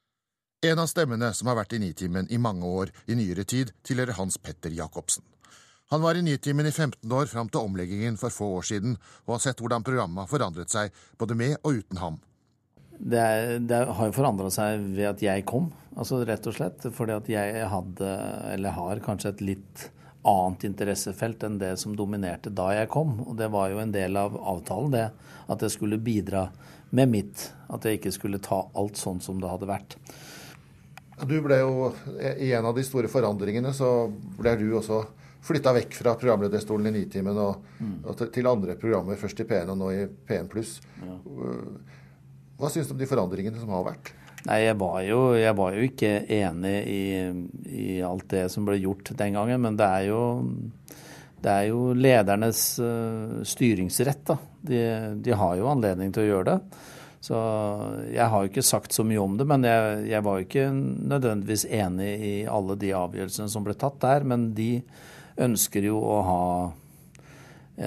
En 0.64 0.81
av 0.81 0.88
stemmene 0.88 1.29
som 1.37 1.51
har 1.51 1.59
vært 1.59 1.75
i 1.77 1.79
Nitimen 1.83 2.31
i 2.33 2.40
mange 2.40 2.64
år 2.64 2.90
i 3.07 3.17
nyere 3.19 3.45
tid, 3.45 3.75
tilhører 3.85 4.17
Hans 4.17 4.38
Petter 4.40 4.73
Jacobsen. 4.73 5.25
Han 5.93 6.01
var 6.01 6.17
i 6.17 6.23
Nitimen 6.25 6.67
i 6.67 6.73
15 6.73 7.12
år 7.12 7.29
fram 7.29 7.51
til 7.53 7.61
omleggingen 7.61 8.17
for 8.17 8.33
få 8.33 8.47
år 8.59 8.64
siden, 8.71 8.97
og 9.27 9.37
har 9.37 9.43
sett 9.45 9.61
hvordan 9.61 9.85
programmet 9.85 10.25
har 10.25 10.31
forandret 10.31 10.73
seg 10.73 10.95
både 11.21 11.37
med 11.37 11.59
og 11.61 11.83
uten 11.83 12.01
ham. 12.01 12.17
Det, 12.98 13.18
er, 13.20 13.59
det 13.59 13.80
har 13.96 14.09
jo 14.09 14.16
forandra 14.16 14.50
seg 14.52 14.83
ved 14.94 15.09
at 15.11 15.22
jeg 15.24 15.44
kom, 15.48 15.70
altså 15.96 16.22
rett 16.26 16.46
og 16.50 16.57
slett. 16.57 16.87
Fordi 16.94 17.16
at 17.16 17.30
jeg 17.30 17.68
hadde, 17.70 18.12
eller 18.54 18.76
har 18.78 19.02
kanskje 19.04 19.35
et 19.35 19.44
litt 19.52 19.88
annet 20.24 20.64
interessefelt 20.64 21.42
enn 21.44 21.59
det 21.61 21.74
som 21.80 21.96
dominerte 21.96 22.52
da 22.54 22.70
jeg 22.78 22.90
kom. 22.92 23.18
Og 23.26 23.37
det 23.40 23.50
var 23.52 23.72
jo 23.72 23.80
en 23.83 23.92
del 23.94 24.16
av 24.16 24.37
avtalen, 24.38 24.94
det. 24.94 25.09
At 25.52 25.64
jeg 25.64 25.74
skulle 25.74 26.00
bidra 26.00 26.46
med 26.94 27.11
mitt. 27.12 27.50
At 27.68 27.85
jeg 27.85 28.00
ikke 28.00 28.14
skulle 28.14 28.42
ta 28.42 28.62
alt 28.72 29.00
sånn 29.00 29.20
som 29.24 29.42
det 29.42 29.50
hadde 29.50 29.68
vært. 29.68 29.98
Du 31.24 31.37
ble 31.44 31.61
jo, 31.61 31.92
I 32.18 32.50
en 32.57 32.66
av 32.66 32.74
de 32.74 32.83
store 32.87 33.11
forandringene 33.11 33.70
så 33.76 33.90
ble 34.38 34.57
du 34.59 34.66
også 34.74 35.04
flytta 35.44 35.74
vekk 35.76 35.98
fra 35.98 36.14
programlederstolen 36.18 36.88
i 36.88 36.94
Nitimen 36.96 37.37
og, 37.38 37.66
mm. 37.78 37.98
og 38.09 38.22
til 38.33 38.48
andre 38.48 38.78
programmer, 38.80 39.18
først 39.20 39.44
i 39.44 39.46
P1 39.48 39.70
og 39.74 39.78
nå 39.78 39.90
i 39.92 40.07
P1 40.09 40.48
pluss. 40.50 40.78
Ja. 41.04 41.18
Hva 42.64 42.70
syns 42.72 42.88
du 42.88 42.94
om 42.94 43.00
de 43.03 43.09
forandringene 43.09 43.61
som 43.61 43.72
har 43.77 43.83
vært? 43.85 44.14
Nei, 44.44 44.62
jeg 44.64 44.77
var 44.81 45.03
jo, 45.05 45.18
jeg 45.37 45.57
var 45.57 45.74
jo 45.77 45.85
ikke 45.85 46.12
enig 46.33 46.74
i, 46.88 47.03
i, 47.68 47.85
alt 48.05 48.24
det 48.33 48.46
som 48.53 48.64
ble 48.64 48.79
gjort 48.79 49.11
den 49.18 49.37
gangen, 49.37 49.61
men 49.61 49.77
det 49.77 49.85
er 49.85 50.07
jo, 50.09 50.22
det 51.44 51.53
er 51.53 51.68
jo 51.68 51.92
ledernes 51.92 52.62
uh, 52.81 53.42
styringsrett. 53.44 54.24
da. 54.33 54.38
De, 54.64 54.81
de, 55.20 55.37
har 55.37 55.55
jo 55.61 55.68
anledning 55.68 56.12
til 56.12 56.24
å 56.24 56.29
gjøre 56.31 56.46
det. 56.55 56.83
Så 57.24 57.37
jeg 58.12 58.33
har 58.33 58.44
jo 58.44 58.53
ikke 58.53 58.64
sagt 58.64 58.96
så 58.96 59.05
mye 59.05 59.20
om 59.20 59.37
det, 59.37 59.48
men 59.48 59.64
jeg, 59.68 60.03
jeg 60.09 60.24
var 60.24 60.40
jo 60.40 60.48
ikke 60.48 60.66
nødvendigvis 60.72 61.68
enig 61.68 62.11
i 62.16 62.35
alle 62.48 62.81
de 62.81 62.96
avgjørelsene 62.96 63.53
som 63.53 63.64
ble 63.64 63.77
tatt 63.81 64.00
der. 64.05 64.24
Men 64.29 64.50
de 64.57 64.70
ønsker 65.44 65.88
jo 65.88 66.00
å 66.00 66.20
ha 66.29 66.44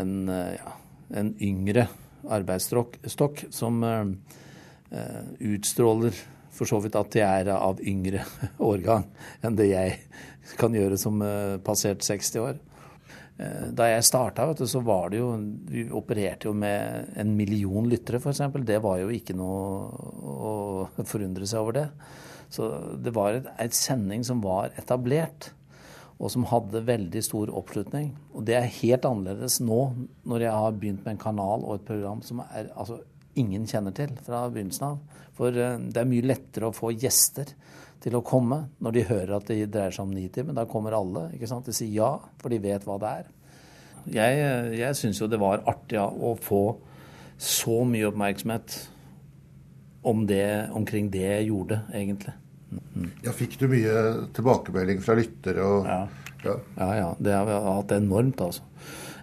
en, 0.02 0.18
ja, 0.30 0.74
en 1.18 1.34
yngre 1.42 1.90
arbeidsstokk 2.34 3.48
som 3.54 3.82
uh, 3.86 4.06
utstråler 4.90 6.16
for 6.58 6.70
så 6.70 6.80
vidt 6.82 6.98
at 6.98 7.12
de 7.14 7.24
er 7.26 7.52
av 7.54 7.82
yngre 7.86 8.24
årgang 8.70 9.06
enn 9.46 9.58
det 9.60 9.70
jeg 9.72 9.98
kan 10.58 10.76
gjøre 10.76 10.98
som 11.00 11.20
uh, 11.22 11.60
passert 11.64 12.06
60 12.06 12.44
år. 12.44 12.60
Eh, 13.38 13.66
da 13.78 13.90
jeg 13.92 14.06
starta, 14.08 14.48
så 14.66 14.80
var 14.82 15.12
det 15.14 15.20
jo 15.20 15.28
Vi 15.70 15.84
opererte 15.94 16.48
jo 16.48 16.56
med 16.58 17.12
en 17.20 17.36
million 17.38 17.86
lyttere, 17.90 18.18
f.eks. 18.18 18.42
Det 18.66 18.80
var 18.82 19.02
jo 19.04 19.12
ikke 19.14 19.36
noe 19.38 19.92
å 20.24 21.04
forundre 21.06 21.46
seg 21.46 21.62
over 21.62 21.78
det. 21.78 21.86
Så 22.50 22.72
det 23.04 23.14
var 23.14 23.42
en 23.44 23.76
sending 23.76 24.24
som 24.26 24.42
var 24.42 24.72
etablert, 24.80 25.52
og 26.18 26.32
som 26.34 26.48
hadde 26.50 26.86
veldig 26.88 27.22
stor 27.22 27.52
oppslutning. 27.54 28.14
Og 28.34 28.48
det 28.48 28.56
er 28.58 28.76
helt 28.80 29.06
annerledes 29.06 29.60
nå, 29.62 29.82
når 30.26 30.48
jeg 30.48 30.56
har 30.64 30.80
begynt 30.80 31.04
med 31.04 31.14
en 31.14 31.22
kanal 31.28 31.68
og 31.68 31.76
et 31.76 31.86
program 31.92 32.24
som 32.26 32.42
er, 32.48 32.72
altså, 32.74 33.04
ingen 33.40 33.68
kjenner 33.70 33.96
til 33.96 34.14
fra 34.26 34.46
begynnelsen 34.52 34.88
av. 34.90 35.24
For 35.38 35.54
eh, 35.54 35.80
det 35.80 36.02
er 36.02 36.10
mye 36.10 36.28
lettere 36.28 36.70
å 36.70 36.76
få 36.76 36.94
gjester 36.96 37.54
til 38.04 38.18
å 38.18 38.24
komme 38.26 38.64
når 38.84 38.96
de 38.96 39.08
hører 39.10 39.38
at 39.38 39.50
det 39.50 39.72
dreier 39.74 39.96
seg 39.96 40.06
om 40.06 40.14
Nitimen. 40.14 40.58
Da 40.58 40.68
kommer 40.70 40.96
alle. 40.98 41.28
ikke 41.36 41.50
sant? 41.50 41.68
De 41.68 41.76
sier 41.76 41.94
ja, 41.96 42.12
for 42.42 42.54
de 42.54 42.62
vet 42.64 42.86
hva 42.88 43.00
det 43.02 43.14
er. 43.22 43.32
Jeg, 44.08 44.44
jeg 44.80 44.96
syns 44.96 45.20
jo 45.20 45.28
det 45.28 45.40
var 45.42 45.66
artig 45.68 46.00
å 46.00 46.36
få 46.40 46.62
så 47.38 47.82
mye 47.86 48.08
oppmerksomhet 48.08 48.78
om 50.08 50.24
det, 50.30 50.70
omkring 50.78 51.10
det 51.12 51.26
jeg 51.26 51.50
gjorde, 51.50 51.82
egentlig. 51.94 52.34
Mm. 52.72 53.10
Ja, 53.26 53.34
Fikk 53.36 53.58
du 53.60 53.68
mye 53.72 53.98
tilbakemelding 54.36 55.04
fra 55.04 55.18
lyttere? 55.18 55.66
Og, 55.66 55.90
ja. 55.90 56.00
ja. 56.46 56.56
Ja. 56.78 56.88
ja, 56.96 57.10
Det 57.20 57.36
har 57.36 57.50
vi 57.50 57.60
hatt 57.68 57.94
enormt, 57.98 58.42
altså. 58.42 58.64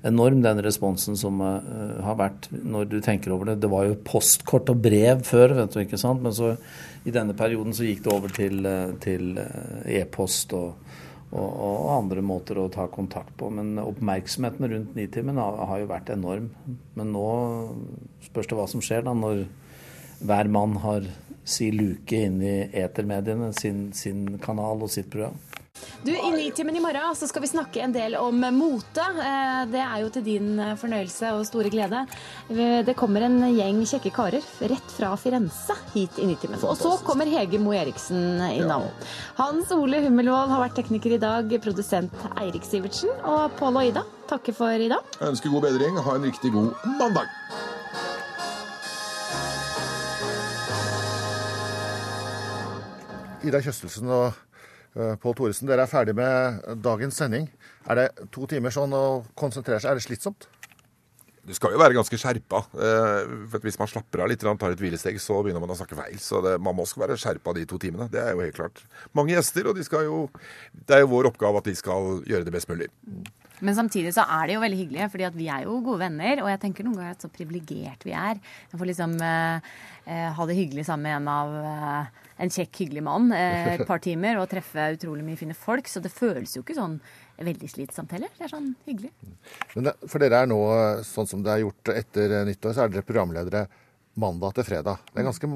Enorm 0.04 0.42
den 0.44 0.60
responsen 0.64 1.16
som 1.16 1.40
uh, 1.40 2.00
har 2.04 2.18
vært 2.20 2.50
når 2.52 2.90
du 2.92 2.98
tenker 3.04 3.32
over 3.32 3.52
det. 3.52 3.60
Det 3.62 3.70
var 3.72 3.86
jo 3.88 4.00
postkort 4.04 4.68
og 4.72 4.82
brev 4.84 5.24
før, 5.24 5.56
vet 5.56 5.72
du, 5.72 5.80
ikke 5.84 6.00
sant. 6.00 6.20
Men 6.24 6.34
så 6.36 6.54
i 7.08 7.14
denne 7.14 7.36
perioden 7.36 7.72
så 7.76 7.86
gikk 7.86 8.04
det 8.04 8.12
over 8.12 8.32
til, 8.32 8.64
eh, 8.64 8.92
til 9.04 9.34
eh, 9.36 9.98
e-post 10.00 10.54
og, 10.56 10.78
og, 11.34 11.48
og, 11.48 11.90
andre 11.98 12.22
måter 12.24 12.56
å 12.60 12.70
ta 12.72 12.86
kontakt 12.92 13.34
på. 13.40 13.50
Men 13.52 13.76
oppmerksomheten 13.82 14.68
rundt 14.70 14.94
Nitimen 14.96 15.40
har, 15.40 15.58
har 15.68 15.82
jo 15.82 15.90
vært 15.90 16.14
enorm. 16.14 16.48
Men 16.96 17.12
nå 17.12 17.26
spørs 18.24 18.48
det 18.48 18.56
hva 18.56 18.68
som 18.72 18.84
skjer 18.84 19.04
da 19.04 19.12
når 19.16 19.44
hver 20.24 20.48
mann 20.48 20.78
har 20.80 21.04
si 21.44 21.68
luke 21.74 22.16
inn 22.16 22.40
i 22.40 22.54
etermediene, 22.80 23.52
sin, 23.52 23.90
sin 23.92 24.38
kanal 24.40 24.86
og 24.86 24.92
sitt 24.92 25.10
program. 25.12 25.36
Du, 26.04 26.12
I 26.12 26.30
Nitimen 26.30 26.76
i 26.76 26.80
morgen 26.80 27.16
så 27.16 27.26
skal 27.26 27.42
vi 27.42 27.48
snakke 27.48 27.80
en 27.80 27.92
del 27.92 28.12
om 28.20 28.42
mote. 28.52 29.04
Eh, 29.24 29.62
det 29.72 29.80
er 29.80 30.02
jo 30.02 30.10
til 30.12 30.24
din 30.26 30.58
eh, 30.60 30.74
fornøyelse 30.76 31.30
og 31.32 31.46
store 31.48 31.70
glede. 31.72 32.02
Eh, 32.52 32.82
det 32.84 32.92
kommer 33.00 33.24
en 33.24 33.38
gjeng 33.56 33.80
kjekke 33.88 34.12
karer 34.12 34.44
rett 34.68 34.92
fra 34.92 35.14
Firenze 35.16 35.72
hit 35.94 36.20
i 36.20 36.28
Nitimen. 36.28 36.60
Og 36.68 36.76
så 36.76 36.92
kommer 37.08 37.32
Hege 37.32 37.56
Moe 37.56 37.80
Eriksen 37.80 38.36
innom. 38.50 38.84
Hans 39.40 39.72
Ole 39.72 40.04
Hummelvold 40.04 40.52
har 40.52 40.66
vært 40.66 40.76
tekniker 40.82 41.16
i 41.16 41.22
dag, 41.24 41.56
produsent 41.64 42.28
Eirik 42.36 42.68
Sivertsen 42.68 43.08
og 43.24 43.56
Pål 43.56 43.80
og 43.80 43.90
Ida 43.94 44.04
takker 44.28 44.60
for 44.60 44.76
i 44.76 44.92
dag. 44.92 45.12
Jeg 45.16 45.32
ønsker 45.32 45.56
god 45.56 45.70
bedring. 45.70 45.96
Ha 46.04 46.20
en 46.20 46.28
riktig 46.28 46.52
god 46.52 46.88
mandag. 47.00 47.32
Ida 53.44 53.64
Kjøstelsen 53.64 54.12
og 54.12 54.44
Pål 54.94 55.34
Thoresen, 55.34 55.66
dere 55.66 55.84
er 55.84 55.90
ferdig 55.90 56.14
med 56.14 56.60
dagens 56.84 57.16
sending. 57.18 57.48
Er 57.90 57.98
det 57.98 58.28
to 58.34 58.46
timer 58.50 58.74
sånn 58.74 58.94
å 58.94 59.24
konsentrere 59.38 59.82
seg? 59.82 59.90
Er 59.90 59.98
det 59.98 60.06
slitsomt? 60.06 60.46
Du 61.44 61.52
skal 61.52 61.74
jo 61.74 61.80
være 61.80 61.96
ganske 61.96 62.16
skjerpa. 62.16 62.62
Eh, 62.72 63.32
for 63.52 63.64
Hvis 63.64 63.76
man 63.80 63.90
slapper 63.90 64.22
av 64.24 64.30
litt 64.32 64.44
og 64.48 64.56
tar 64.60 64.72
et 64.72 64.80
hvilesteg, 64.80 65.18
så 65.20 65.42
begynner 65.44 65.60
man 65.60 65.74
å 65.74 65.76
snakke 65.76 65.98
feil. 65.98 66.16
Så 66.22 66.40
det, 66.44 66.56
man 66.62 66.76
må 66.76 66.86
også 66.86 67.02
være 67.02 67.18
skjerpa 67.20 67.52
de 67.58 67.66
to 67.68 67.78
timene. 67.80 68.08
Det 68.12 68.22
er 68.22 68.32
jo 68.32 68.44
helt 68.44 68.56
klart. 68.56 68.80
Mange 69.12 69.34
gjester, 69.34 69.68
og 69.68 69.76
de 69.76 69.84
jo, 70.06 70.22
det 70.72 70.96
er 70.96 71.04
jo 71.04 71.12
vår 71.12 71.28
oppgave 71.32 71.60
at 71.60 71.68
de 71.68 71.76
skal 71.76 72.22
gjøre 72.24 72.48
det 72.48 72.54
best 72.54 72.70
mulig. 72.72 72.88
Men 73.60 73.76
samtidig 73.76 74.14
så 74.16 74.24
er 74.26 74.48
det 74.48 74.56
jo 74.56 74.62
veldig 74.64 74.78
hyggelig, 74.80 75.08
fordi 75.12 75.30
vi 75.36 75.48
er 75.52 75.64
jo 75.66 75.78
gode 75.84 76.02
venner. 76.02 76.42
Og 76.42 76.50
jeg 76.50 76.60
tenker 76.64 76.86
noen 76.86 76.98
ganger 76.98 77.14
at 77.14 77.24
så 77.24 77.30
privilegert 77.32 78.06
vi 78.06 78.14
er. 78.18 78.40
Jeg 78.72 78.80
får 78.80 78.90
liksom 78.90 79.14
eh, 79.22 79.72
eh, 80.08 80.28
ha 80.34 80.46
det 80.50 80.58
hyggelig 80.58 80.86
sammen 80.88 81.06
med 81.06 81.20
en 81.20 81.30
av 81.30 81.54
eh, 81.60 82.22
en 82.44 82.50
kjekk, 82.50 82.80
hyggelig 82.82 83.04
mann 83.06 83.28
eh, 83.34 83.74
et 83.76 83.84
par 83.86 84.02
timer 84.02 84.40
og 84.40 84.48
treffe 84.50 84.88
utrolig 84.96 85.22
mye 85.26 85.38
fine 85.38 85.54
folk. 85.54 85.86
Så 85.90 86.02
det 86.02 86.12
føles 86.14 86.56
jo 86.56 86.64
ikke 86.64 86.76
sånn 86.78 86.98
veldig 87.38 87.70
slitsomt 87.70 88.14
heller. 88.16 88.32
Det 88.34 88.48
er 88.48 88.54
sånn 88.56 88.72
hyggelig. 88.88 89.12
Men 89.76 89.88
det, 89.88 89.94
for 90.10 90.22
dere 90.22 90.42
er 90.42 90.50
nå, 90.50 90.60
sånn 91.06 91.30
som 91.30 91.46
det 91.46 91.54
er 91.54 91.64
gjort 91.64 91.94
etter 91.94 92.40
nyttår, 92.48 92.74
så 92.74 92.84
er 92.84 92.94
dere 92.94 93.06
programledere 93.06 93.66
mandag 94.18 94.58
til 94.58 94.66
fredag. 94.66 95.06
Det 95.10 95.22
er 95.22 95.30
ganske 95.30 95.50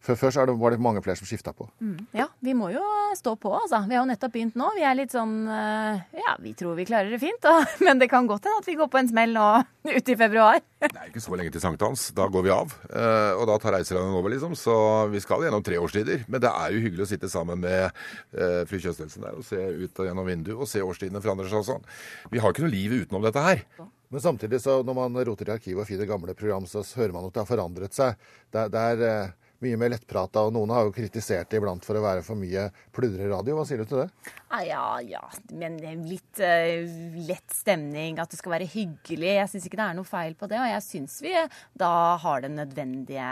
før, 0.00 0.16
før 0.16 0.34
så 0.34 0.44
var 0.48 0.74
det 0.74 0.80
mange 0.82 1.02
flere 1.04 1.18
som 1.18 1.28
skifta 1.28 1.52
på. 1.56 1.66
Mm. 1.80 1.98
Ja, 2.16 2.26
vi 2.40 2.54
må 2.56 2.70
jo 2.72 2.82
stå 3.18 3.34
på, 3.40 3.52
altså. 3.56 3.82
Vi 3.88 3.96
har 3.96 4.04
jo 4.04 4.08
nettopp 4.10 4.32
begynt 4.34 4.56
nå. 4.58 4.70
Vi 4.76 4.84
er 4.86 4.96
litt 4.96 5.12
sånn 5.14 5.34
eh, 5.50 6.00
Ja, 6.22 6.36
vi 6.40 6.54
tror 6.56 6.78
vi 6.78 6.86
klarer 6.88 7.12
det 7.12 7.20
fint, 7.22 7.40
da. 7.44 7.64
Men 7.86 8.00
det 8.00 8.10
kan 8.12 8.28
godt 8.30 8.48
hende 8.48 8.62
at 8.62 8.70
vi 8.70 8.78
går 8.80 8.90
på 8.92 9.00
en 9.00 9.10
smell 9.10 9.34
nå 9.36 9.48
ute 9.98 10.14
i 10.14 10.18
februar. 10.18 10.60
Det 10.80 10.90
er 10.90 11.10
ikke 11.10 11.22
så 11.22 11.36
lenge 11.36 11.52
til 11.54 11.64
sankthans. 11.64 12.08
Da 12.16 12.28
går 12.32 12.46
vi 12.46 12.54
av. 12.54 12.74
Eh, 12.88 13.32
og 13.36 13.46
da 13.50 13.58
tar 13.60 13.76
reiselandet 13.76 14.16
over, 14.16 14.32
liksom. 14.32 14.56
Så 14.58 14.74
vi 15.12 15.22
skal 15.22 15.44
gjennom 15.46 15.64
tre 15.66 15.80
årstider. 15.80 16.24
Men 16.30 16.44
det 16.44 16.52
er 16.52 16.74
jo 16.74 16.84
hyggelig 16.86 17.06
å 17.06 17.10
sitte 17.12 17.30
sammen 17.32 17.60
med 17.60 17.90
uh, 17.90 18.62
fru 18.68 18.78
Kjøstelsen 18.80 19.24
der 19.24 19.38
og 19.38 19.46
se 19.46 19.58
ut 19.58 20.04
gjennom 20.06 20.28
vinduet 20.28 20.56
og 20.56 20.68
se 20.70 20.82
årstidene 20.84 21.22
forandre 21.22 21.48
seg 21.50 21.60
og 21.60 21.68
sånn. 21.68 21.88
Vi 22.32 22.40
har 22.42 22.54
ikke 22.54 22.64
noe 22.64 22.72
liv 22.72 22.96
utenom 23.02 23.24
dette 23.26 23.44
her. 23.44 23.64
Men 24.10 24.22
samtidig, 24.22 24.58
så 24.62 24.80
når 24.86 24.96
man 24.96 25.20
roter 25.26 25.50
i 25.50 25.54
arkivet 25.54 25.84
og 25.84 25.86
finner 25.86 26.08
gamle 26.08 26.34
program, 26.38 26.64
så 26.66 26.82
hører 26.98 27.14
man 27.14 27.28
at 27.28 27.36
det 27.36 27.44
har 27.44 27.50
forandret 27.50 27.94
seg. 27.94 28.30
Det, 28.50 28.64
det 28.74 28.86
er 28.94 29.36
mye 29.64 29.78
mer 29.80 29.92
lettprata, 29.92 30.44
og 30.46 30.54
noen 30.56 30.72
har 30.74 30.86
jo 30.86 30.94
kritisert 30.96 31.50
det 31.50 31.60
iblant 31.60 31.84
for 31.86 31.98
å 31.98 32.04
være 32.04 32.24
for 32.26 32.38
mye 32.40 32.68
pludreradio. 32.96 33.56
Hva 33.58 33.66
sier 33.68 33.82
du 33.82 33.88
til 33.88 34.02
det? 34.02 34.08
Ah, 34.48 34.62
ja, 34.66 34.84
ja, 35.04 35.22
men 35.56 35.78
litt 36.08 36.40
uh, 36.42 36.86
lett 37.28 37.54
stemning, 37.54 38.18
at 38.20 38.32
det 38.32 38.40
skal 38.40 38.56
være 38.56 38.70
hyggelig. 38.70 39.34
Jeg 39.36 39.52
syns 39.52 39.68
ikke 39.68 39.80
det 39.80 39.88
er 39.88 39.98
noe 39.98 40.08
feil 40.08 40.36
på 40.38 40.48
det, 40.50 40.60
og 40.60 40.72
jeg 40.72 40.86
syns 40.86 41.18
vi 41.24 41.36
da 41.78 41.92
har 42.22 42.46
den 42.46 42.58
nødvendige 42.60 43.30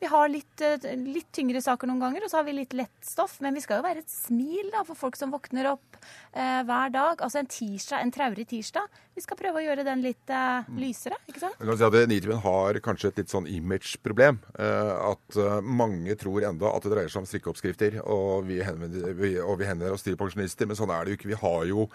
vi 0.00 0.08
har 0.08 0.30
litt, 0.32 0.62
uh, 0.64 0.90
litt, 0.96 1.28
tyngre 1.36 1.60
saker 1.60 1.90
noen 1.90 2.00
ganger, 2.00 2.24
og 2.24 2.32
så 2.32 2.40
har 2.40 2.46
vi 2.48 2.56
litt 2.56 2.72
lett 2.76 3.04
stoff. 3.04 3.36
Men 3.44 3.56
vi 3.56 3.60
skal 3.60 3.80
jo 3.80 3.86
være 3.86 4.00
et 4.00 4.12
smil 4.12 4.72
da, 4.72 4.80
for 4.88 4.96
folk 4.96 5.18
som 5.18 5.32
våkner 5.34 5.68
opp 5.74 5.98
eh, 6.32 6.62
hver 6.64 6.92
dag. 6.94 7.20
Altså 7.20 7.42
en 7.42 7.50
tirsdag, 7.50 8.00
en 8.00 8.12
traurig 8.14 8.46
tirsdag. 8.48 8.88
Vi 9.14 9.22
skal 9.24 9.36
prøve 9.36 9.60
å 9.60 9.64
gjøre 9.64 9.84
den 9.84 10.00
litt 10.00 10.32
eh, 10.32 10.70
lysere, 10.80 11.18
ikke 11.28 11.42
sant? 11.42 11.58
Jeg 11.60 11.68
kan 11.68 11.78
si 11.78 11.86
at 11.86 12.08
Nitimen 12.08 12.40
har 12.40 12.80
kanskje 12.84 13.10
et 13.12 13.20
litt 13.20 13.32
sånn 13.32 13.48
image-problem. 13.50 14.40
at 14.60 15.38
mange 15.62 16.14
tror 16.18 16.44
enda 16.48 16.70
at 16.72 16.84
det 16.84 16.92
dreier 16.94 17.12
seg 17.12 17.22
om 17.22 17.28
strikkeoppskrifter, 17.28 17.98
og 18.00 18.46
vi 18.48 18.60
henvender, 18.64 19.12
vi, 19.18 19.34
og 19.42 19.58
vi 19.60 19.68
henvender 19.68 19.94
oss 19.94 20.06
til 20.06 20.16
pensjonister. 20.20 20.68
Men 20.68 20.78
sånn 20.78 20.92
er 20.94 21.04
det 21.04 21.12
jo 21.12 21.20
ikke. 21.20 21.30
Vi 21.34 21.40
har 21.42 21.66
jo 21.68 21.86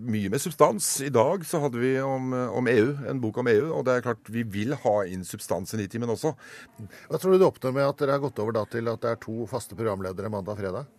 mye 0.00 0.32
med 0.32 0.42
substans. 0.42 0.88
I 1.04 1.12
dag 1.12 1.44
så 1.48 1.60
hadde 1.62 1.82
vi 1.82 1.92
om, 2.00 2.32
om, 2.32 2.72
EU, 2.72 2.94
en 3.10 3.20
bok 3.22 3.42
om 3.42 3.52
EU, 3.52 3.68
og 3.76 3.84
det 3.88 3.98
er 3.98 4.06
klart 4.08 4.32
vi 4.32 4.46
vil 4.48 4.74
ha 4.86 4.96
inn 5.10 5.26
substans 5.28 5.74
i 5.76 5.82
Nitimen 5.82 6.14
også. 6.14 6.34
Hva 7.18 7.22
tror 7.24 7.32
du 7.34 7.40
det 7.42 7.46
oppnår 7.50 7.72
med 7.74 7.82
at 7.82 7.98
dere 7.98 8.14
har 8.14 8.20
gått 8.22 8.38
over 8.38 8.54
til 8.70 8.88
at 8.92 9.00
det 9.02 9.08
er 9.10 9.16
to 9.18 9.46
faste 9.50 9.74
programledere 9.74 10.28
mandag 10.30 10.52
og 10.54 10.60
fredag? 10.60 10.97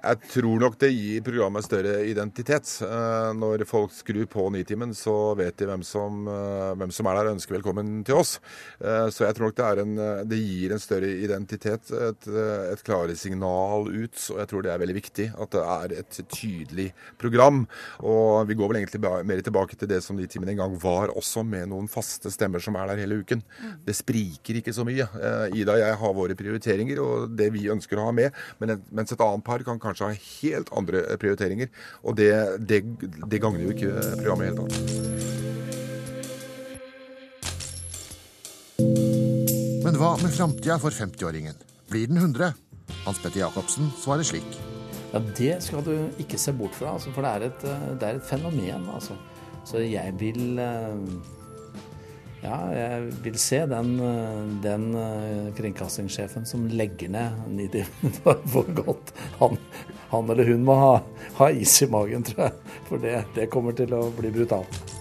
Jeg 0.00 0.16
tror 0.32 0.60
nok 0.62 0.78
det 0.80 0.88
gir 0.94 1.20
programmet 1.24 1.64
større 1.66 1.98
identitet. 2.08 2.68
Eh, 2.86 3.30
når 3.36 3.66
folk 3.68 3.92
skrur 3.92 4.24
på 4.32 4.46
Nitimen, 4.54 4.94
så 4.96 5.34
vet 5.36 5.58
de 5.60 5.66
hvem 5.68 5.82
som, 5.84 6.22
eh, 6.24 6.72
hvem 6.80 6.92
som 6.94 7.08
er 7.10 7.18
der 7.18 7.28
og 7.28 7.36
ønsker 7.36 7.58
velkommen 7.58 8.02
til 8.08 8.16
oss. 8.16 8.38
Eh, 8.80 9.10
så 9.12 9.26
jeg 9.26 9.36
tror 9.36 9.50
nok 9.50 9.58
det, 9.58 9.84
en, 9.84 9.96
det 10.30 10.38
gir 10.40 10.72
en 10.72 10.80
større 10.80 11.10
identitet, 11.20 11.92
et, 11.92 12.28
et 12.72 12.84
klarere 12.86 13.16
signal 13.16 13.90
ut. 13.92 14.16
Og 14.32 14.38
jeg 14.40 14.48
tror 14.48 14.64
det 14.64 14.72
er 14.72 14.80
veldig 14.80 14.96
viktig 14.96 15.26
at 15.36 15.52
det 15.52 15.66
er 15.76 15.94
et 16.00 16.20
tydelig 16.32 16.88
program. 17.20 17.66
Og 18.00 18.48
vi 18.48 18.56
går 18.56 18.72
vel 18.72 18.80
egentlig 18.80 19.02
mer 19.04 19.44
tilbake 19.44 19.76
til 19.76 19.92
det 19.92 20.00
som 20.06 20.16
Nitimen 20.16 20.48
en 20.54 20.62
gang 20.64 20.78
var 20.80 21.12
også, 21.12 21.44
med 21.44 21.68
noen 21.68 21.92
faste 21.92 22.32
stemmer 22.32 22.64
som 22.64 22.76
er 22.80 22.88
der 22.88 23.04
hele 23.04 23.20
uken. 23.20 23.44
Det 23.84 23.98
spriker 24.00 24.62
ikke 24.62 24.72
så 24.72 24.86
mye. 24.88 25.04
Ida 25.52 25.76
og 25.76 25.84
jeg 25.84 26.00
har 26.00 26.16
våre 26.16 26.38
prioriteringer 26.38 27.04
og 27.04 27.36
det 27.36 27.52
vi 27.52 27.68
ønsker 27.72 28.00
å 28.00 28.08
ha 28.08 28.16
med, 28.16 28.32
mens 28.64 29.12
et 29.12 29.20
annet 29.20 29.44
par 29.44 29.60
kan 29.66 29.76
kanskje 29.76 29.89
kanskje 29.90 30.08
har 30.08 30.24
helt 30.30 30.72
andre 30.80 31.02
prioriteringer. 31.20 31.68
Og 32.06 32.16
det, 32.18 32.30
det, 32.70 32.82
det 33.26 33.42
gagner 33.42 33.66
jo 33.66 33.74
ikke 33.74 33.92
programmet 34.22 34.44
i 34.44 34.48
hele 34.48 34.60
tatt. 34.62 34.76
Men 39.84 39.98
hva 39.98 40.14
med 40.22 40.32
framtida 40.32 40.78
for 40.80 40.94
50-åringen? 40.94 41.56
Blir 41.90 42.06
den 42.08 42.20
100? 42.22 42.54
Hans 43.04 43.18
Petter 43.22 43.40
Jacobsen 43.42 43.90
svarer 43.98 44.24
slik. 44.26 44.46
Ja, 45.10 45.18
Det 45.18 45.56
skal 45.64 45.82
du 45.84 45.94
ikke 46.22 46.38
se 46.38 46.52
bort 46.54 46.74
fra, 46.78 46.94
altså, 46.94 47.10
for 47.14 47.26
det 47.26 47.30
er 47.30 47.46
et, 47.48 47.62
det 47.98 48.06
er 48.06 48.20
et 48.20 48.28
fenomen. 48.28 48.86
Altså. 48.94 49.16
Så 49.66 49.82
jeg 49.82 50.14
vil 50.20 50.58
eh, 50.62 50.96
ja, 52.40 52.56
jeg 52.72 53.08
vil 53.24 53.38
se 53.40 53.58
den, 53.68 53.90
den 54.64 54.86
eh, 54.96 55.50
kringkastingssjefen 55.58 56.46
som 56.48 56.64
legger 56.72 57.12
ned 57.12 57.42
Nidim 57.52 58.14
for 58.54 58.70
godt. 58.80 59.12
Han, 59.42 59.58
han, 60.10 60.30
eller 60.32 60.48
hun 60.48 60.64
må 60.64 60.78
ha, 60.80 60.94
ha, 61.36 61.50
is 61.52 61.76
i 61.84 61.90
magen, 61.90 62.24
tror 62.26 62.46
jeg. 62.48 62.78
For 62.88 63.02
det, 63.02 63.18
det 63.36 63.50
kommer 63.52 63.76
til 63.76 63.92
å 63.96 64.06
bli 64.16 64.32
brutalt. 64.34 64.99